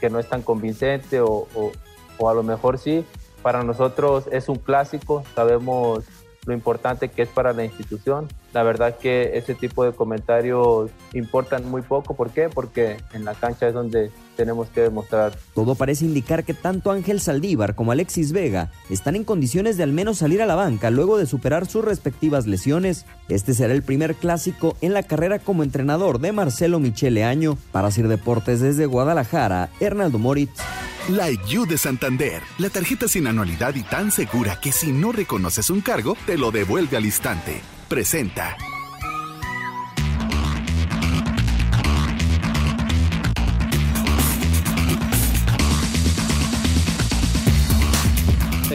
[0.00, 1.72] que no es tan convincente o, o-
[2.18, 3.04] o a lo mejor sí.
[3.42, 6.04] Para nosotros es un clásico, sabemos
[6.46, 8.26] lo importante que es para la institución.
[8.56, 12.16] La verdad que ese tipo de comentarios importan muy poco.
[12.16, 12.48] ¿Por qué?
[12.48, 17.20] Porque en la cancha es donde tenemos que demostrar Todo parece indicar que tanto Ángel
[17.20, 21.18] Saldívar como Alexis Vega están en condiciones de al menos salir a la banca luego
[21.18, 23.04] de superar sus respectivas lesiones.
[23.28, 27.58] Este será el primer clásico en la carrera como entrenador de Marcelo Michele Año.
[27.72, 30.62] Para Sir Deportes desde Guadalajara, Hernaldo Moritz.
[31.10, 35.68] La IU de Santander, la tarjeta sin anualidad y tan segura que si no reconoces
[35.68, 37.60] un cargo, te lo devuelve al instante.
[37.88, 38.56] Presenta.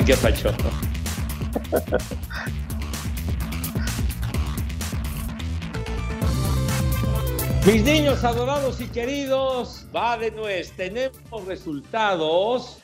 [0.06, 0.52] ¿Qué pacho?
[7.66, 12.81] Mis niños adorados y queridos, va de nuez, tenemos resultados.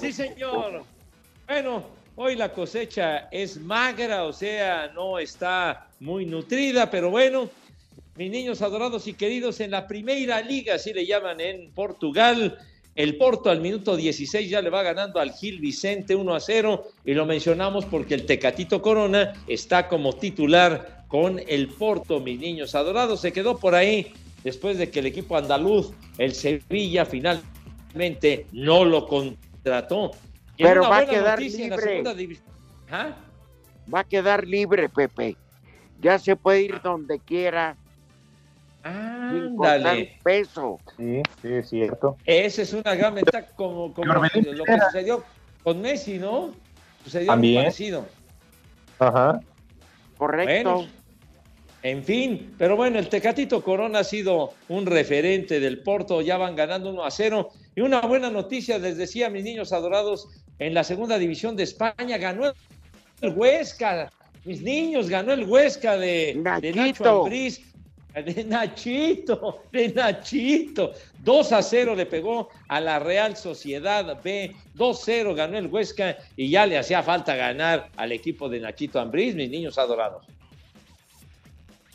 [0.00, 0.84] Sí, señor.
[1.46, 7.48] Bueno, Hoy la cosecha es magra, o sea, no está muy nutrida, pero bueno,
[8.16, 12.58] mis niños adorados y queridos, en la primera liga, así le llaman en Portugal,
[12.98, 16.84] el Porto al minuto 16 ya le va ganando al Gil Vicente 1 a 0
[17.04, 22.74] y lo mencionamos porque el Tecatito Corona está como titular con el Porto, mis niños
[22.74, 23.20] adorados.
[23.20, 29.06] Se quedó por ahí después de que el equipo andaluz, el Sevilla, finalmente no lo
[29.06, 30.10] contrató.
[30.56, 32.40] Y Pero va a quedar libre.
[32.90, 33.14] ¿Ah?
[33.94, 35.36] Va a quedar libre, Pepe.
[36.00, 37.76] Ya se puede ir donde quiera.
[38.82, 40.18] Contar Ándale.
[40.22, 40.78] peso.
[40.96, 42.16] Sí, sí, es cierto.
[42.24, 45.24] Esa es una gran ventaja como, lo que sucedió
[45.62, 46.54] con Messi, ¿no?
[47.04, 47.62] Sucedió algo También.
[47.62, 48.06] parecido.
[48.98, 49.40] Ajá.
[50.16, 50.74] Correcto.
[50.74, 50.88] Bueno,
[51.82, 56.56] en fin, pero bueno, el Tecatito Corona ha sido un referente del Porto, ya van
[56.56, 57.50] ganando 1 a 0.
[57.76, 62.18] Y una buena noticia, les decía mis niños adorados, en la segunda división de España
[62.18, 62.52] ganó
[63.20, 64.10] el Huesca,
[64.44, 67.22] mis niños, ganó el Huesca de, de Nacho.
[67.22, 67.60] Ambriz,
[68.24, 70.92] de Nachito, de Nachito.
[71.20, 76.50] 2 a 0 le pegó a la Real Sociedad B, 2-0 ganó el Huesca y
[76.50, 80.26] ya le hacía falta ganar al equipo de Nachito Ambriz, mis niños adorados.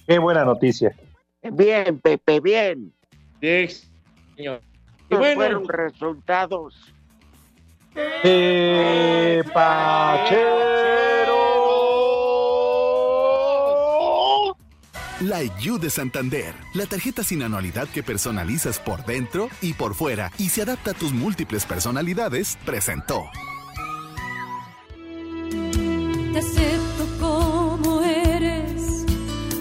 [0.07, 0.95] Qué buena noticia.
[1.41, 2.93] Bien, Pepe, bien.
[3.41, 3.67] Sí,
[4.35, 4.61] señor.
[5.09, 6.93] Y bueno, fueron resultados.
[8.23, 9.41] Eh.
[15.23, 20.33] La IU de Santander, la tarjeta sin anualidad que personalizas por dentro y por fuera
[20.37, 23.29] y se adapta a tus múltiples personalidades, presentó.
[26.33, 29.05] Te acepto como eres,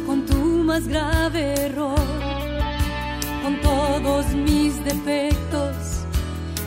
[0.05, 1.94] con tu más grave error,
[3.44, 5.77] con todos mis defectos.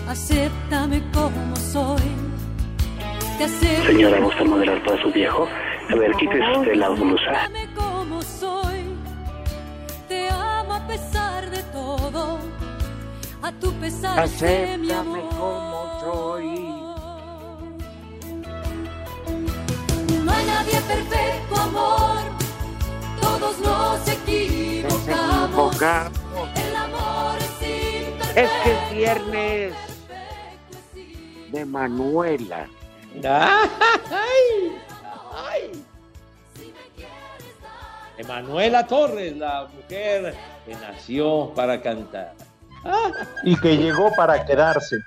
[0.08, 2.00] Acéptame como soy.
[3.38, 5.50] Te acepto Señora, ¿gusta moderar para su viejo?
[5.90, 7.50] A ver, quítese usted la blusa.
[13.46, 15.38] A tu pesar sé mi Acéptame amor.
[15.38, 16.48] como soy.
[20.24, 22.22] No hay nadie perfecto, amor.
[23.22, 25.76] Todos nos equivocamos.
[25.76, 26.50] Equivocamos.
[26.56, 27.62] El amor es
[28.08, 28.42] imperfecto.
[28.42, 29.74] Es que es viernes
[31.52, 32.68] de Manuela.
[33.24, 34.76] ¡Ay!
[35.36, 35.86] ¡Ay!
[38.18, 42.45] Emanuela Torres, la mujer que nació para cantar.
[43.44, 44.98] Y que llegó para quedarse.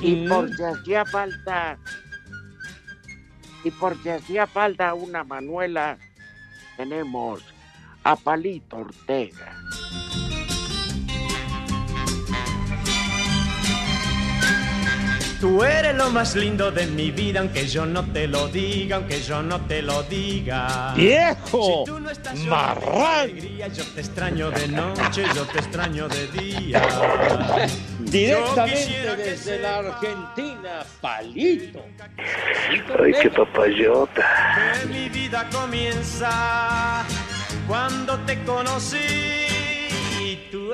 [0.00, 1.78] Y por si hacía falta,
[3.64, 5.98] y por si hacía falta una Manuela,
[6.76, 7.42] tenemos
[8.04, 9.56] a Palito Ortega.
[15.40, 19.20] Tú eres lo más lindo de mi vida, aunque yo no te lo diga, aunque
[19.20, 20.94] yo no te lo diga.
[20.96, 21.84] ¡Viejo!
[21.84, 22.38] Si tú no estás,
[23.74, 26.82] yo te extraño de noche, yo te extraño de día.
[28.06, 31.80] Yo Directamente quisiera que desde la Argentina, Palito.
[32.16, 34.22] Ay, qué papayota.
[34.80, 37.04] Que mi vida comienza
[37.66, 38.96] cuando te conocí.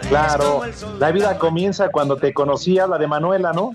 [0.08, 0.62] Claro,
[0.98, 3.72] la vida comienza cuando te conocí, habla de Manuela, ¿no?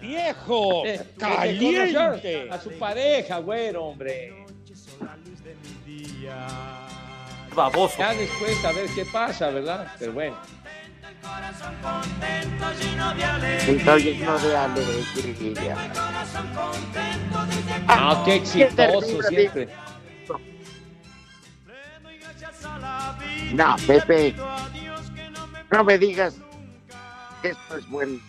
[0.00, 0.82] ¡Viejo!
[1.18, 2.48] ¡Caliente!
[2.50, 4.46] A su pareja, güero, hombre.
[7.54, 7.96] Baboso.
[7.98, 9.92] Ya después a ver qué pasa, ¿verdad?
[9.98, 10.36] Pero bueno.
[13.66, 15.76] Estoy lleno de alegría.
[17.88, 19.68] Ah, qué exitoso siempre.
[23.52, 24.34] No, Pepe,
[25.72, 26.36] no me digas
[27.42, 28.20] que esto es bueno.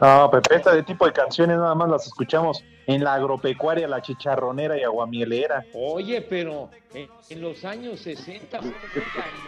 [0.00, 4.78] No, Pepe, este tipo de canciones nada más las escuchamos en la agropecuaria, la chicharronera
[4.78, 5.62] y aguamielera.
[5.74, 8.74] Oye, pero en, en los años 60 fue un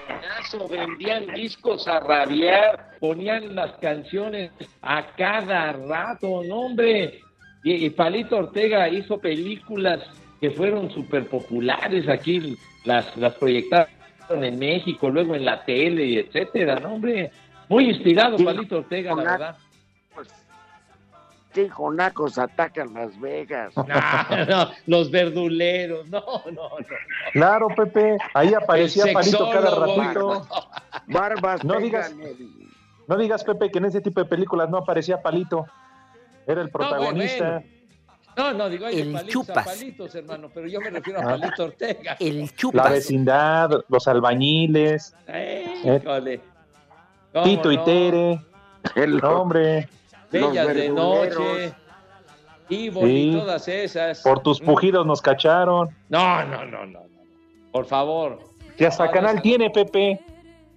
[0.06, 7.22] cañonazo, vendían discos a rabiar, ponían las canciones a cada rato, no hombre.
[7.64, 10.00] Y, y Palito Ortega hizo películas
[10.38, 13.88] que fueron súper populares aquí, las, las proyectaron
[14.28, 17.30] en México, luego en la tele, y etcétera, no hombre.
[17.68, 19.56] Muy inspirado Palito Ortega, la verdad.
[21.54, 23.74] Sí, Jonacos atacan Las Vegas.
[23.76, 23.84] No,
[24.48, 26.70] no, los verduleros, no, no, no.
[27.32, 30.46] Claro, Pepe, ahí aparecía Palito cada ratito.
[31.08, 32.14] Barbas, No digas,
[33.06, 35.66] no digas, Pepe, que en ese tipo de películas no aparecía Palito.
[36.46, 37.50] Era el protagonista.
[37.62, 37.66] bueno.
[38.34, 39.58] No, no, digo, El palitos chupas.
[39.58, 41.38] a palitos, hermano, pero yo me refiero a Ah.
[41.38, 42.16] Palito Ortega.
[42.18, 46.40] El La vecindad, los albañiles, Eh, híjole.
[47.34, 47.84] ¿Cómo Tito y no?
[47.84, 48.40] Tere.
[48.96, 49.86] El No, hombre.
[50.32, 51.74] Bellas de noche.
[52.68, 54.20] Ivo y todas esas.
[54.22, 55.90] Por tus pujidos nos cacharon.
[56.08, 57.00] No, no, no, no.
[57.00, 57.12] no.
[57.70, 58.38] Por favor.
[58.78, 60.20] Ya hasta canal tiene, Pepe.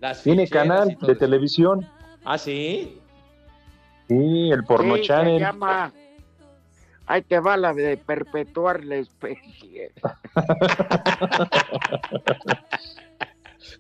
[0.02, 1.18] Las Tiene canal de eso.
[1.18, 1.88] televisión.
[2.26, 3.00] ¿Ah, sí?
[4.08, 5.39] Sí, el porno Sí, se channel.
[5.39, 5.91] llama.
[7.08, 9.91] Ahí te va la de perpetuar la especie.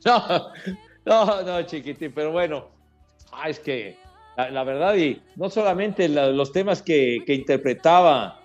[0.05, 0.51] No,
[1.05, 2.65] no, no, chiquitín, pero bueno,
[3.31, 3.97] ah, es que
[4.37, 8.41] la, la verdad, y no solamente la- los temas que, que interpretaba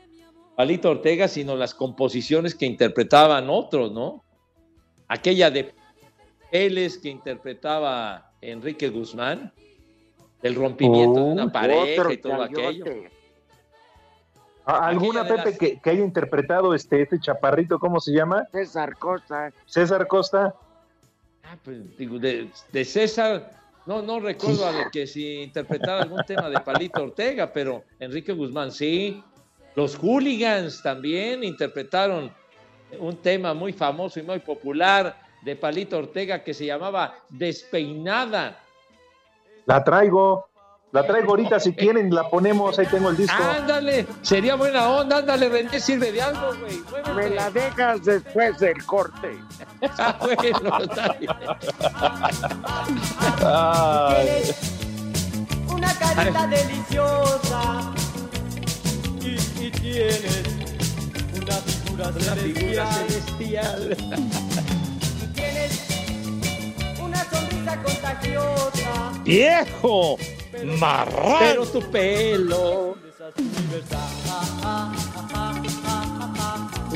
[0.57, 4.23] Palito Ortega, sino las composiciones que interpretaban otros, ¿no?
[5.09, 5.73] Aquella de
[6.53, 9.53] Vélez que interpretaba Enrique Guzmán,
[10.43, 12.85] el rompimiento de una pareja y todo aquello.
[14.65, 18.45] Ah, ¿Alguna, Pepe, las- que, que haya interpretado este, este chaparrito, cómo se llama?
[18.53, 19.53] César Costa.
[19.67, 20.55] César Costa.
[21.43, 23.51] Ah, pues, digo, de, de César,
[23.87, 28.73] no, no recuerdo a que si interpretaba algún tema de Palito Ortega, pero Enrique Guzmán
[28.73, 29.23] sí.
[29.75, 32.33] Los hooligans también interpretaron
[32.99, 38.63] un tema muy famoso y muy popular de Palito Ortega que se llamaba Despeinada.
[39.67, 40.50] La traigo.
[40.93, 42.77] La traigo ahorita, si quieren, la ponemos.
[42.79, 43.37] Ahí tengo el disco.
[43.43, 46.83] Ándale, sería buena onda, ándale, René, sirve de algo, güey.
[47.15, 49.39] Me la dejas después del corte.
[49.99, 51.33] Ah, bueno, está bien.
[53.43, 54.43] Ay.
[55.69, 57.93] Una carita deliciosa
[59.23, 60.43] y, y tienes
[61.41, 63.97] una figura Una figura celestial.
[63.97, 63.97] celestial.
[65.23, 65.81] Y tienes
[67.03, 69.13] una sonrisa contagiosa.
[69.25, 70.17] ¡Viejo!
[70.65, 71.39] ¡Marrán!
[71.41, 72.97] Pero tu pelo.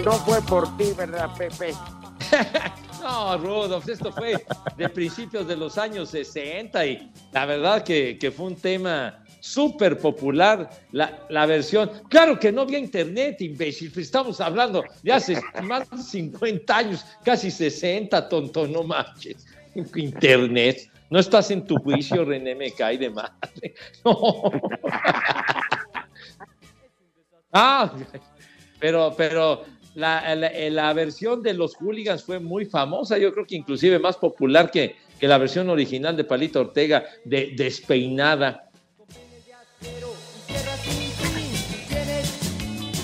[0.04, 1.74] No fue por ti, ¿verdad, Pepe?
[3.00, 4.42] No, Rudolf, esto fue
[4.78, 9.98] de principios de los años 60 y la verdad que, que fue un tema súper
[9.98, 11.90] popular, la, la versión.
[12.08, 17.04] Claro que no había internet, imbécil, pues estamos hablando de hace más de 50 años,
[17.22, 19.46] casi 60, tonto, no manches.
[19.94, 20.90] Internet.
[21.10, 23.74] No estás en tu juicio, René, me cae de madre.
[24.04, 24.42] No.
[27.56, 27.92] Ah,
[28.80, 29.62] pero, pero
[29.94, 34.16] la, la- la versión de los hooligans fue muy famosa, yo creo que inclusive más
[34.16, 38.70] popular que, que la versión original de Palito Ortega de Despeinada.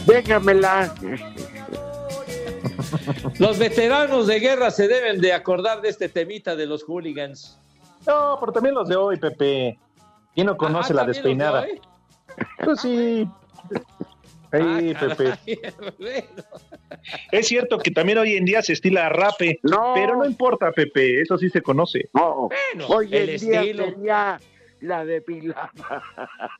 [0.04, 0.92] Déjamela.
[3.38, 7.59] Los veteranos de guerra se deben de acordar de este temita de los hooligans.
[8.06, 9.78] No, pero también los de hoy, Pepe.
[10.34, 11.66] ¿Quién no conoce Ah, la ¿también los de despeinada?
[12.64, 13.28] Pues sí.
[14.52, 15.56] Ahí, Ah, Pepe.
[15.98, 16.24] caray.
[17.30, 19.92] Es cierto que también hoy en día se estila rape, No.
[19.94, 22.08] pero no importa, Pepe, eso sí se conoce.
[22.14, 23.84] No, Bueno, hoy el en día estilo.
[23.84, 24.40] sería
[24.80, 25.70] la depilada.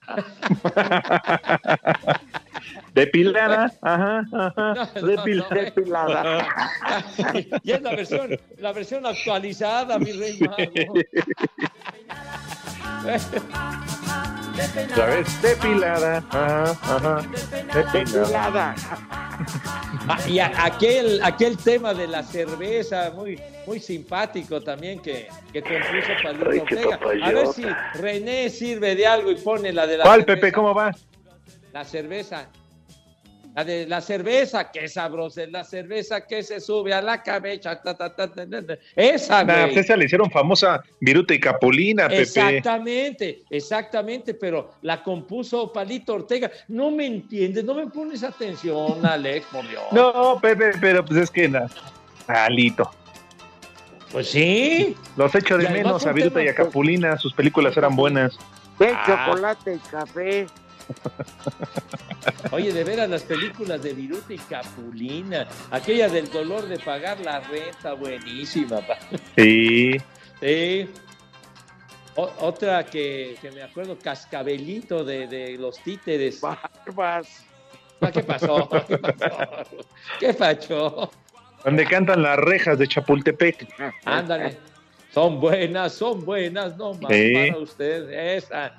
[2.95, 4.75] Depilada, ajá, ajá.
[4.75, 5.55] No, Depil- no.
[5.55, 6.49] Depilada.
[7.63, 10.95] y es la versión, la versión actualizada, mi rey mago.
[14.95, 15.43] ¿Sabes?
[15.43, 17.23] Depilada, ajá, ajá.
[17.75, 18.75] Depilada.
[18.75, 18.75] Depilada.
[20.09, 25.63] Ah, y a- aquel, aquel tema de la cerveza, muy, muy simpático también que, que
[25.63, 26.99] compuso Palito Ortega.
[27.25, 27.65] A ver si.
[27.95, 30.41] René sirve de algo y pone la de la ¿Cuál, cerveza.
[30.41, 30.53] Pepe?
[30.53, 30.95] ¿Cómo va?
[31.73, 32.49] La cerveza.
[33.57, 37.83] La de la cerveza, qué sabrosa es la cerveza que se sube a la cabeza.
[37.83, 38.75] ta, ta, ta, ta, ta, ta.
[38.95, 39.79] Esa, Nah, güey.
[39.81, 42.23] esa le hicieron famosa Viruta y Capulina, Pepe.
[42.23, 46.49] Exactamente, exactamente, pero la compuso Palito Ortega.
[46.69, 49.83] No me entiendes, no me pones atención, Alex, por Dios.
[49.91, 51.67] No, Pepe, pero pues es que na-
[52.29, 52.89] Alito.
[54.13, 54.95] Pues sí.
[55.17, 58.39] Los echo de menos a Viruta tema- y a Capulina, sus películas eran buenas.
[58.79, 59.25] De Ah.
[59.27, 60.47] chocolate y café.
[62.53, 67.41] Oye, de veras, las películas de Viruta y Capulina, aquella del dolor de pagar la
[67.41, 68.81] renta, buenísima.
[68.87, 68.99] pa.
[69.37, 69.97] Sí.
[70.41, 70.89] Sí.
[72.17, 76.41] O- otra que, que me acuerdo, Cascabelito de, de los títeres.
[76.41, 77.45] Barbas.
[78.01, 78.69] Ah, ¿Qué pasó?
[80.19, 81.11] ¿Qué pasó?
[81.11, 81.65] ¿Qué?
[81.65, 83.69] Donde cantan las rejas de Chapultepec.
[84.07, 84.57] Ándale.
[85.13, 87.33] Son buenas, son buenas, no más Sí.
[87.35, 88.11] para usted.
[88.11, 88.75] Esa,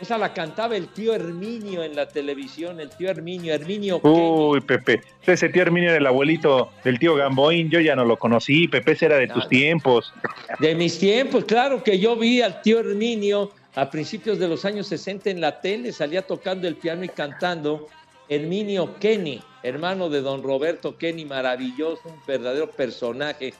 [0.00, 4.00] esa la cantaba el tío Herminio en la televisión, el tío Herminio, Herminio.
[4.02, 5.02] Uy, Pepe.
[5.26, 7.70] Ese tío Herminio era el abuelito del tío Gamboín.
[7.70, 8.68] Yo ya no lo conocí.
[8.68, 10.12] Pepe, ese era de tus tiempos.
[10.60, 14.88] De mis tiempos, claro que yo vi al tío Herminio a principios de los años
[14.88, 17.86] 60 en la tele, salía tocando el piano y cantando.
[18.28, 23.54] Herminio Kenny, hermano de don Roberto Kenny, maravilloso, un verdadero personaje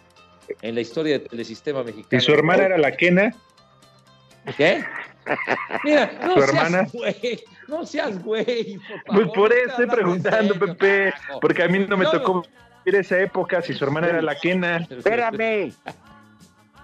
[0.62, 2.20] en la historia del telesistema mexicano.
[2.20, 3.34] Y su hermana era la Quena.
[4.56, 4.84] ¿Qué?
[5.84, 6.88] Mira, no ¿Tu seas hermana?
[6.92, 11.40] güey, no seas güey, por Pues por eso estoy preguntando, serio, Pepe, carajo.
[11.40, 12.42] porque a mí no me No, tocó
[12.84, 14.86] vivir esa época si su hermana era la quena.
[14.90, 15.72] Espérame.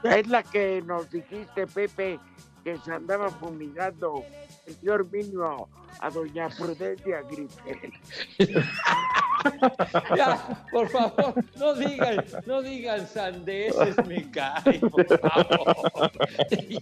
[0.05, 2.19] Es la que nos dijiste, Pepe,
[2.63, 4.23] que se andaba fumigando
[4.67, 5.69] señor Minio
[6.01, 7.93] a doña Prudencia Gripel.
[10.17, 16.11] Ya, por favor, no digan, no digan sandeces, me cae, por favor.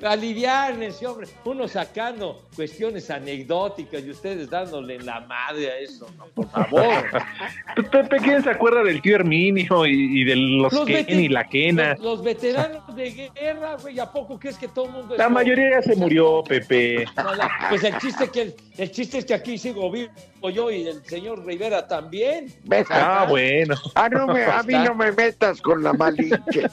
[0.00, 1.26] Ya, aliviárnense, hombre.
[1.44, 7.04] Uno sacando cuestiones anecdóticas y ustedes dándole la madre a eso, no, por favor.
[7.90, 11.48] Pepe, ¿quién se acuerda del tío Herminio y, y de los, Los Ken y la
[11.48, 11.94] quena?
[11.94, 15.70] Los, los veteranos de guerra, güey, ¿a poco crees que todo el mundo La mayoría
[15.70, 16.97] ya se murió, Pepe.
[17.16, 20.10] No, la- pues el chiste, que, el chiste es que aquí sigo vivo
[20.52, 22.52] yo y el señor Rivera también.
[22.90, 23.74] Ah, bueno.
[23.94, 26.62] Ah, no me, a mí no me metas con la malinche.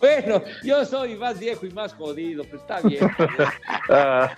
[0.00, 3.08] Bueno, yo soy más viejo y más jodido, pues está bien.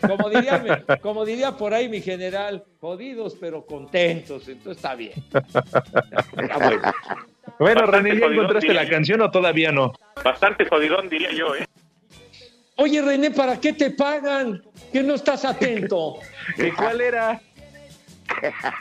[0.07, 5.13] Como diría, como diría por ahí mi general, jodidos pero contentos, entonces está bien.
[7.59, 9.93] Bueno, Bastante René, ¿ya encontraste la canción o todavía no?
[10.23, 11.67] Bastante jodidón, diría yo, ¿eh?
[12.81, 14.63] Oye, René, ¿para qué te pagan?
[14.93, 16.15] Que no estás atento.
[16.57, 17.41] ¿Qué cuál era?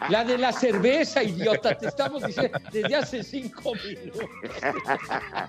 [0.09, 4.23] La de la cerveza, idiota, te estamos diciendo desde hace cinco minutos.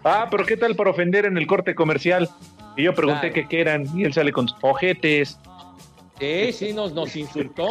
[0.02, 2.28] Ah, pero ¿qué tal por ofender en el corte comercial?
[2.76, 3.48] Y yo pregunté Claro.
[3.50, 5.36] qué eran y él sale con ojetes.
[6.18, 7.68] Sí, sí, nos, nos insultó.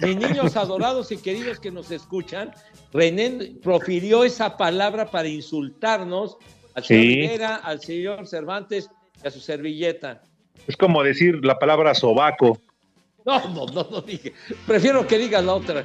[0.00, 2.50] Mis niños adorados y queridos que nos escuchan,
[2.92, 6.36] René profirió esa palabra para insultarnos
[6.74, 7.14] al señor Sí.
[7.20, 8.95] Rivera, al señor Cervantes y
[9.26, 10.22] a su servilleta.
[10.66, 12.60] Es como decir la palabra sobaco.
[13.24, 14.32] No, no, no, no dije.
[14.66, 15.82] Prefiero que digas la otra.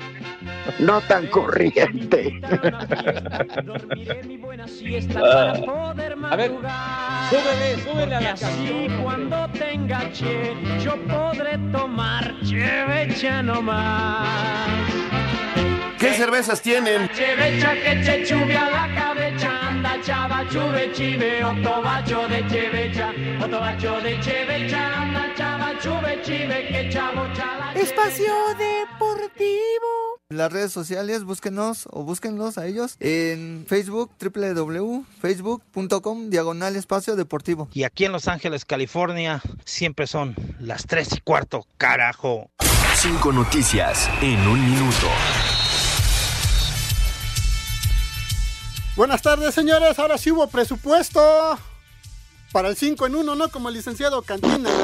[0.77, 2.39] No tan corriente.
[6.29, 6.51] A ver,
[7.29, 14.71] súbele, súbele a la Así cuando tenga che, yo podré tomar chevecha nomás.
[16.02, 17.08] ¿Qué cervezas tienen?
[17.10, 23.60] Chevecha que che chubia la cabeza, anda chava chuve chive, otro bacho de chevecha, otro
[23.60, 27.74] bacho de chevecha, anda chava chuve chive, que chavo chala.
[27.76, 30.18] Espacio Deportivo.
[30.30, 37.70] Las redes sociales, búsquenos o búsquenlos a ellos en Facebook, www.facebook.com, diagonal espacio deportivo.
[37.74, 42.49] Y aquí en Los Ángeles, California, siempre son las 3 y cuarto, carajo.
[42.95, 45.08] Cinco noticias en un minuto.
[48.95, 49.97] Buenas tardes, señores.
[49.99, 51.21] Ahora sí hubo presupuesto
[52.51, 53.49] para el 5 en 1, ¿no?
[53.49, 54.69] Como el licenciado Cantina.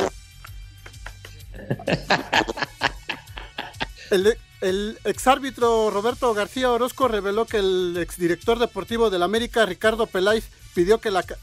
[4.10, 10.46] El, el exárbitro Roberto García Orozco reveló que el exdirector deportivo del América, Ricardo Peláez,
[10.74, 11.36] pidió que, la, ca-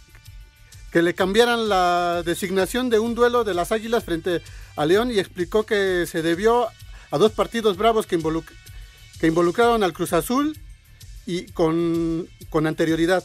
[0.90, 4.40] que le cambiaran la designación de un duelo de las Águilas frente
[4.76, 6.68] a León y explicó que se debió
[7.10, 8.50] a dos partidos bravos que, involuc-
[9.20, 10.58] que involucraron al Cruz Azul
[11.26, 13.24] y con, con anterioridad.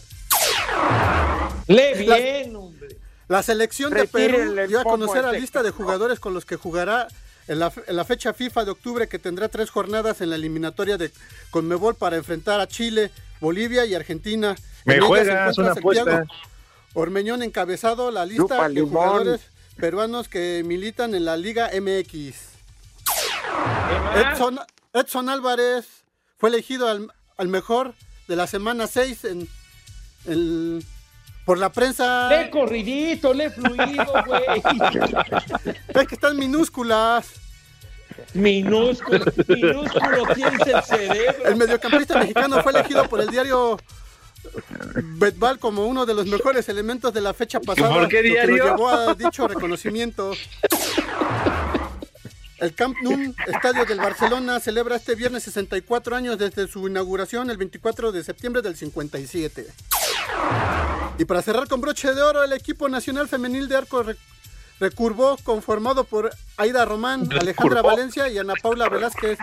[1.67, 2.97] Lee bien, hombre.
[3.27, 7.07] La selección de Perú dio a conocer la lista de jugadores con los que jugará
[7.47, 10.97] en la, en la fecha FIFA de octubre que tendrá tres jornadas en la eliminatoria
[10.97, 11.11] de
[11.51, 14.55] Conmebol para enfrentar a Chile, Bolivia y Argentina.
[14.85, 16.33] Me En juegas una Santiago apuesta.
[16.95, 18.89] Ormeñón encabezado la lista de limón.
[18.89, 19.41] jugadores
[19.77, 22.35] peruanos que militan en la Liga MX.
[24.15, 24.59] Edson,
[24.93, 25.85] Edson Álvarez
[26.37, 27.93] fue elegido al, al mejor
[28.27, 29.47] de la semana 6 en,
[30.27, 30.83] en-
[31.45, 32.29] por la prensa.
[32.29, 34.61] Lee corridito, lee fluido, güey.
[35.87, 37.25] Es que están minúsculas.
[38.35, 41.45] Minúsculo, minúsculo tienes el cerebro.
[41.45, 43.79] El mediocampista mexicano fue elegido por el diario
[45.17, 47.89] Betbal como uno de los mejores elementos de la fecha pasada.
[47.89, 48.63] ¿Por qué lo que lo diario?
[48.65, 50.33] llevó a dicho reconocimiento.
[52.59, 53.15] El Camp Nou,
[53.47, 58.61] estadio del Barcelona, celebra este viernes 64 años desde su inauguración el 24 de septiembre
[58.61, 59.65] del 57.
[61.17, 64.17] Y para cerrar con broche de oro, el equipo nacional femenil de arco re-
[64.79, 67.81] recurvó, conformado por Aida Román, Alejandra.
[67.81, 69.37] Valencia y Ana Paula Velázquez,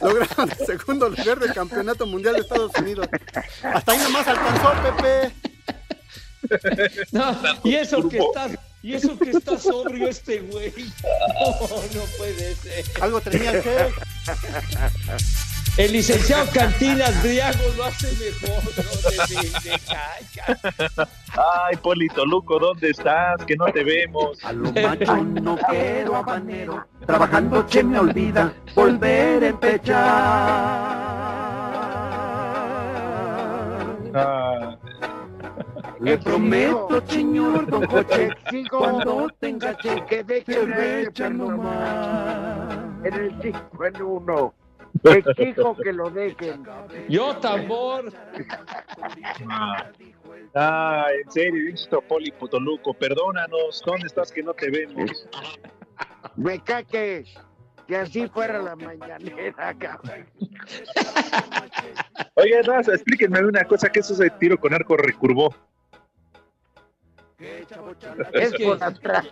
[0.00, 3.08] lograron el segundo lugar del Campeonato Mundial de Estados Unidos.
[3.62, 5.34] Hasta ahí nomás alcanzó, Pepe.
[7.12, 8.52] No, y eso que estás,
[8.84, 10.72] y eso que está sobrio este güey.
[10.72, 11.50] No,
[12.00, 12.84] no puede ser.
[13.00, 13.88] Algo tenía que.
[15.76, 21.08] El licenciado Cantinas Briago lo hace mejor, no de, de- de caca.
[21.66, 23.44] Ay, Polito Luco, ¿dónde estás?
[23.44, 24.38] Que no te vemos.
[24.44, 30.04] A lo macho no quiero habanero, trabajando che me olvida volver a empechar.
[34.16, 34.76] Ah,
[36.00, 38.30] Le prometo, señor Don Coche,
[38.70, 43.04] cuando tenga que que dejen a este fecha nomás.
[43.04, 44.54] en el 5 en 1.
[45.04, 46.64] Exijo que lo dejen.
[47.08, 48.12] Yo tambor.
[50.56, 55.26] Ah, en serio, Víctor Poli Potoluco, perdónanos, ¿dónde estás que no te vemos?
[56.36, 57.34] Me caques.
[57.88, 60.26] Que así fuera la mañanera, cabrón.
[62.36, 65.52] Nada más, explíquenme una cosa, ¿qué es eso de tiro con arco recurvó?
[68.32, 69.26] Es por atrás.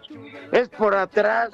[0.53, 1.51] Es por atrás.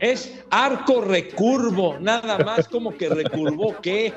[0.00, 4.12] Es arco recurvo, nada más como que recurvó, ¿qué?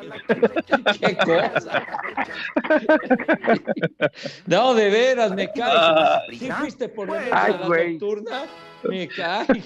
[1.00, 1.86] ¿Qué cosa?
[4.46, 6.38] No, de veras, me cae.
[6.38, 8.46] ¿Sí fuiste por la Ay, nocturna?
[8.84, 9.64] Me cae.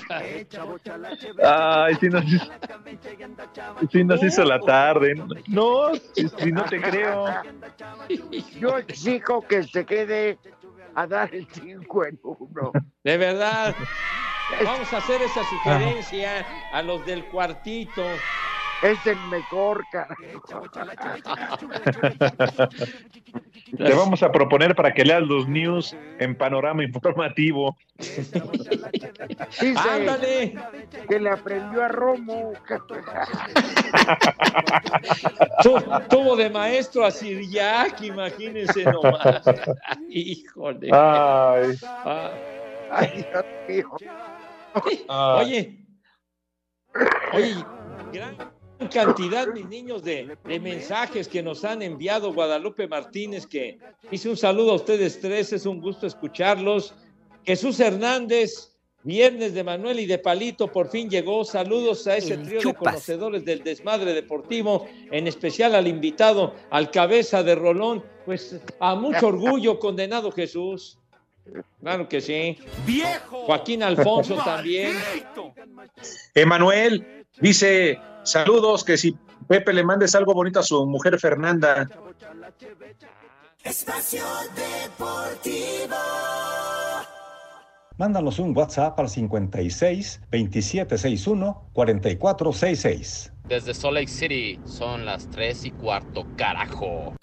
[1.43, 2.24] Ay, si nos,
[3.91, 5.14] si nos hizo la tarde.
[5.47, 7.26] No, si, si no te creo.
[8.59, 10.38] Yo exijo que se quede
[10.95, 12.72] a dar el 5 en 1.
[13.03, 13.76] De verdad.
[14.64, 18.03] Vamos a hacer esa sugerencia a los del cuartito.
[18.82, 20.16] Es el mejor, carajo.
[23.78, 27.78] Te vamos a proponer para que leas los news en panorama informativo.
[29.60, 30.56] Dice Ándale.
[31.08, 32.54] que le aprendió a Romo.
[35.64, 39.42] Tu- Tuvo de maestro a Siriac, imagínense nomás.
[40.10, 40.90] Híjole.
[40.92, 41.76] Ay.
[41.84, 42.32] Ah,
[42.90, 43.90] Ay, Dios mío.
[45.08, 45.46] Ay.
[45.46, 45.86] Oye,
[47.34, 47.56] oye,
[48.12, 48.36] gran
[48.90, 53.80] cantidad, mis niños, de, de mensajes que nos han enviado Guadalupe Martínez, que
[54.12, 56.94] hice un saludo a ustedes tres, es un gusto escucharlos.
[57.46, 58.72] Jesús Hernández,
[59.04, 61.44] viernes de Manuel y de Palito, por fin llegó.
[61.44, 67.44] Saludos a ese trío de conocedores del desmadre deportivo, en especial al invitado, al cabeza
[67.44, 68.04] de Rolón.
[68.26, 70.98] Pues a mucho orgullo, condenado Jesús.
[71.82, 72.58] Claro que sí.
[72.86, 73.46] ¡Viejo!
[73.46, 74.96] Joaquín Alfonso también.
[76.36, 79.18] Emanuel dice: Saludos, que si
[79.48, 81.88] Pepe le mandes algo bonito a su mujer Fernanda.
[83.64, 84.24] Espacio
[84.56, 85.96] Deportivo.
[87.98, 93.34] Mándanos un WhatsApp al 56 2761 4466.
[93.48, 97.14] Desde Salt Lake City son las 3 y cuarto, carajo.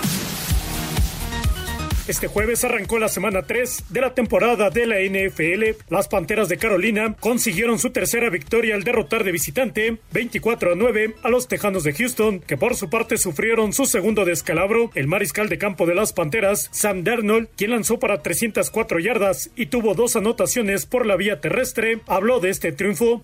[2.08, 5.76] Este jueves arrancó la semana 3 de la temporada de la NFL.
[5.90, 11.16] Las Panteras de Carolina consiguieron su tercera victoria al derrotar de visitante 24 a 9
[11.22, 14.90] a los Tejanos de Houston, que por su parte sufrieron su segundo descalabro.
[14.94, 19.66] El mariscal de campo de las Panteras, Sam Darnold, quien lanzó para 304 yardas y
[19.66, 23.22] tuvo dos anotaciones por la vía terrestre, habló de este triunfo.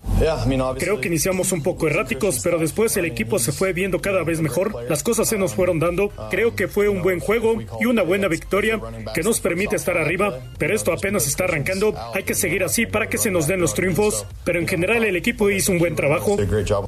[0.77, 4.41] Creo que iniciamos un poco erráticos, pero después el equipo se fue viendo cada vez
[4.41, 4.75] mejor.
[4.87, 6.11] Las cosas se nos fueron dando.
[6.29, 8.74] Creo que fue un buen juego y una buena victoria
[9.13, 11.93] que nos permite estar arriba, pero esto apenas está arrancando.
[12.13, 15.15] Hay que seguir así para que se nos den los triunfos, pero en general el
[15.15, 16.37] equipo hizo un buen trabajo.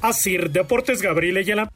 [0.02, 1.72] Así, Deportes Gabriel Ayala.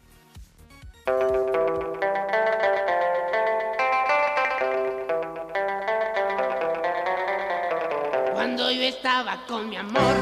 [8.34, 10.16] Cuando yo estaba con mi amor,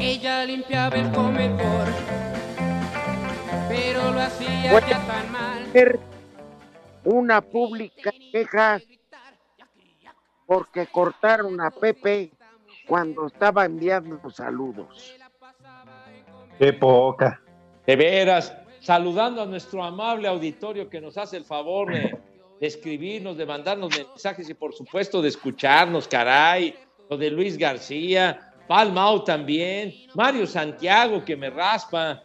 [0.00, 1.88] ella limpiaba el comedor,
[3.68, 5.98] pero lo hacía ya tan mal.
[7.06, 8.80] Una pública queja
[10.44, 12.32] porque cortaron a Pepe
[12.88, 15.14] cuando estaba enviando saludos.
[16.58, 17.40] Qué poca.
[17.86, 22.18] De veras, saludando a nuestro amable auditorio que nos hace el favor de,
[22.58, 26.74] de escribirnos, de mandarnos mensajes y por supuesto de escucharnos, caray.
[27.08, 32.24] Lo de Luis García, Palmao también, Mario Santiago que me raspa.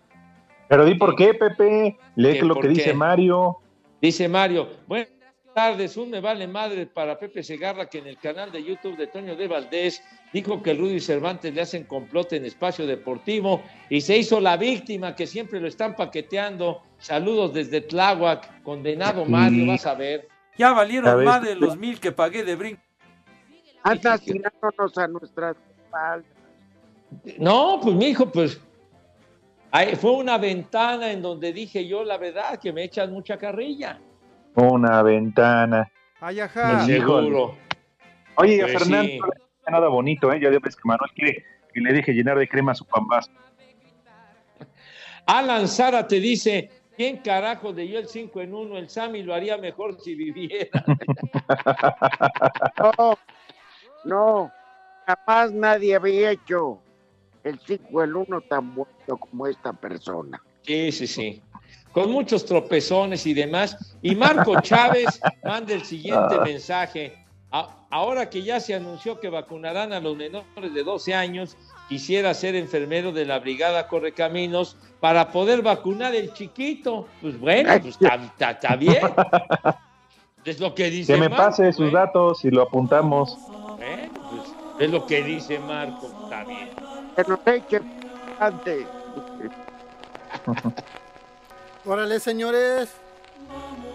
[0.67, 1.99] Pero di por qué, Pepe.
[2.15, 2.95] Lee ¿Qué, lo que dice?
[2.95, 3.59] Mario.
[4.01, 5.09] Dice Mario, buenas
[5.53, 9.05] tardes, un me vale madre para Pepe Segarra que en el canal de YouTube de
[9.05, 10.01] Toño de Valdés
[10.33, 15.15] dijo que Rudy Cervantes le hacen complot en espacio deportivo y se hizo la víctima
[15.15, 16.81] que siempre lo están paqueteando.
[16.97, 20.27] Saludos desde Tláhuac, condenado Mario, vas a ver.
[20.57, 21.25] Ya valieron ver.
[21.25, 22.81] más de los mil que pagué de brinco.
[23.83, 26.31] Anda tirándonos a nuestras espaldas.
[27.37, 28.59] No, pues mi hijo, pues
[29.71, 33.99] ahí fue una ventana en donde dije yo la verdad que me echan mucha carrilla.
[34.55, 35.89] Una ventana.
[36.19, 36.85] Ay, ajá.
[36.85, 37.55] Seguro.
[38.35, 39.19] Oye, a Pues Fernando sí.
[39.19, 40.39] no le nada bonito, ¿eh?
[40.41, 43.31] Ya ves que Manuel quiere que le deje llenar de crema su pambazo.
[45.25, 48.77] Alan Sara te dice, ¿quién carajo dio el 5 en 1?
[48.77, 50.69] El Sammy lo haría mejor si viviera.
[52.77, 53.17] No,
[54.03, 54.51] no,
[55.05, 56.81] jamás nadie había hecho
[57.43, 60.41] el 5 el 1 tan bueno como esta persona.
[60.63, 61.41] Sí, sí, sí.
[61.91, 63.95] con muchos tropezones y demás.
[64.01, 66.43] Y Marco Chávez manda el siguiente Ah.
[66.43, 67.17] mensaje.
[67.51, 71.57] A- ahora que ya se anunció que vacunarán a los menores de 12 años,
[71.89, 77.07] quisiera ser enfermero de la Brigada Correcaminos para poder vacunar el chiquito.
[77.21, 77.97] Pues bueno, pues
[78.39, 79.01] está, bien.
[80.45, 81.91] Es lo que dice Que me Marco, pase sus ¿eh?
[81.91, 83.37] datos y lo apuntamos.
[83.77, 86.69] Bueno, pues, es lo que dice Marco, está bien.
[87.15, 87.81] Que nos eche
[88.39, 88.87] antes.
[91.85, 92.93] Órale, señores.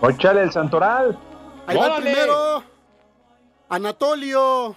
[0.00, 1.18] Ochale el santoral.
[1.66, 2.62] Ahí va el primero.
[3.68, 4.76] Anatolio.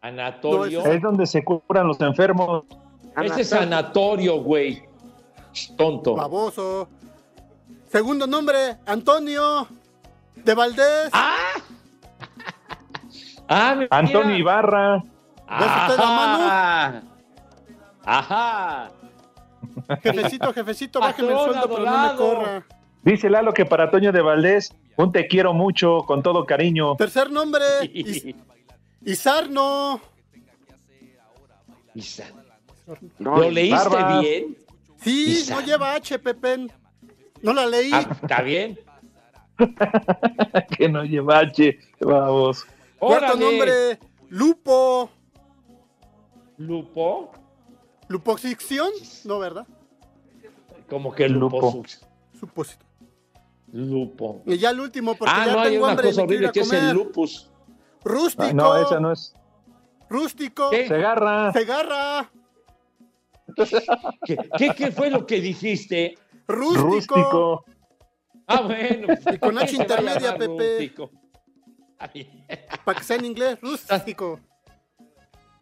[0.00, 0.84] Anatorio.
[0.86, 2.64] Es donde se curan los enfermos.
[3.22, 4.84] Ese es sanatorio, güey.
[5.76, 6.14] Tonto.
[6.14, 6.88] Baboso.
[7.90, 9.66] Segundo nombre, Antonio.
[10.36, 11.10] De Valdés.
[11.12, 11.34] Ah,
[13.76, 13.88] mira.
[13.90, 15.02] Antonio Ibarra.
[15.48, 17.02] ¿Ves usted la mano?
[18.04, 18.90] Ajá.
[20.02, 22.66] Jefecito, jefecito, bájeme el sueldo, pero no me corra.
[23.02, 26.96] Dice Lalo que para Toño de Valdés, un te quiero mucho, con todo cariño.
[26.96, 28.34] Tercer nombre, Is-
[29.04, 30.00] Isarno.
[33.18, 34.56] ¿Lo leíste bien?
[35.00, 36.70] Sí, no lleva H, Pepen.
[37.42, 37.90] No la leí.
[37.92, 38.78] Ah, ¿Está bien?
[40.76, 41.78] que no lleva H.
[42.00, 42.66] Vamos.
[42.98, 45.10] Cuarto nombre, Lupo.
[46.58, 47.32] ¿Lupo?
[48.08, 48.90] ¿Lupoxicción?
[49.24, 49.66] No, ¿verdad?
[50.88, 51.60] Como que lupo.
[51.60, 51.82] Lupo.
[52.38, 52.84] Supósito.
[53.72, 54.42] Lupo.
[54.46, 56.52] Y ya el último, porque Ah, ya no, hay tengo una hambre y cosa horrible
[56.52, 57.50] que es el lupus.
[58.04, 58.44] Rústico.
[58.44, 59.34] Ah, no, esa no es.
[60.08, 60.70] Rústico.
[60.70, 60.86] ¿Qué?
[60.86, 61.52] Segarra.
[61.52, 62.30] Segarra.
[64.24, 66.16] ¿Qué, qué, qué fue lo que dijiste?
[66.46, 66.84] Rústico.
[66.86, 67.64] Rústico.
[68.46, 69.08] Ah, bueno.
[69.32, 70.68] Y con H Se intermedia, Pepe.
[70.78, 71.10] rústico.
[72.84, 74.38] Para que sea en inglés, rústico.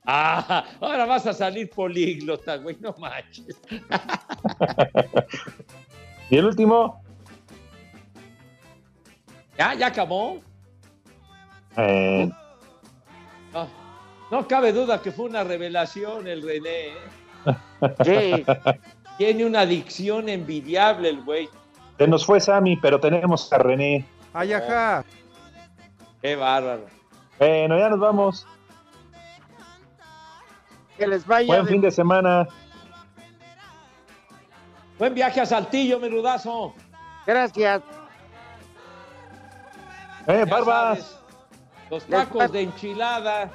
[0.06, 3.58] Ah, ahora vas a salir políglota, güey, no manches.
[6.30, 7.02] Y el último.
[9.58, 9.74] ¿Ya?
[9.74, 10.40] ¿Ya acabó?
[11.76, 12.30] eh,
[13.52, 13.68] No,
[14.30, 16.88] no cabe duda que fue una revelación el René.
[16.88, 16.94] ¿eh?
[18.04, 18.44] Sí.
[19.18, 21.48] Tiene una adicción envidiable el güey.
[21.98, 24.04] se nos fue Sammy, pero tenemos a René.
[24.32, 25.04] Ay, ajá.
[26.22, 26.86] Qué bárbaro.
[27.38, 28.46] Bueno, ya nos vamos.
[30.96, 32.46] Que les vaya Buen de- fin de semana.
[34.98, 36.74] Buen viaje a Saltillo, mi rudazo.
[37.26, 37.82] Gracias.
[40.26, 40.98] Eh, Ya Barbas.
[40.98, 41.20] sabes,
[41.90, 43.50] Los tacos de enchilada.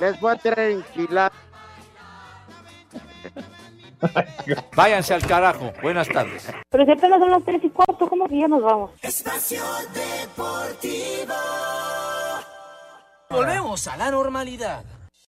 [0.00, 1.32] Les voy a traer enchilada.
[4.76, 5.72] Váyanse al carajo.
[5.82, 6.50] Buenas tardes.
[6.70, 8.90] Pero si apenas son las tres y cuarto, ¿cómo que ya nos vamos?
[9.02, 9.62] Espacio
[9.94, 11.34] Deportivo.
[13.30, 14.82] Volvemos a la normalidad.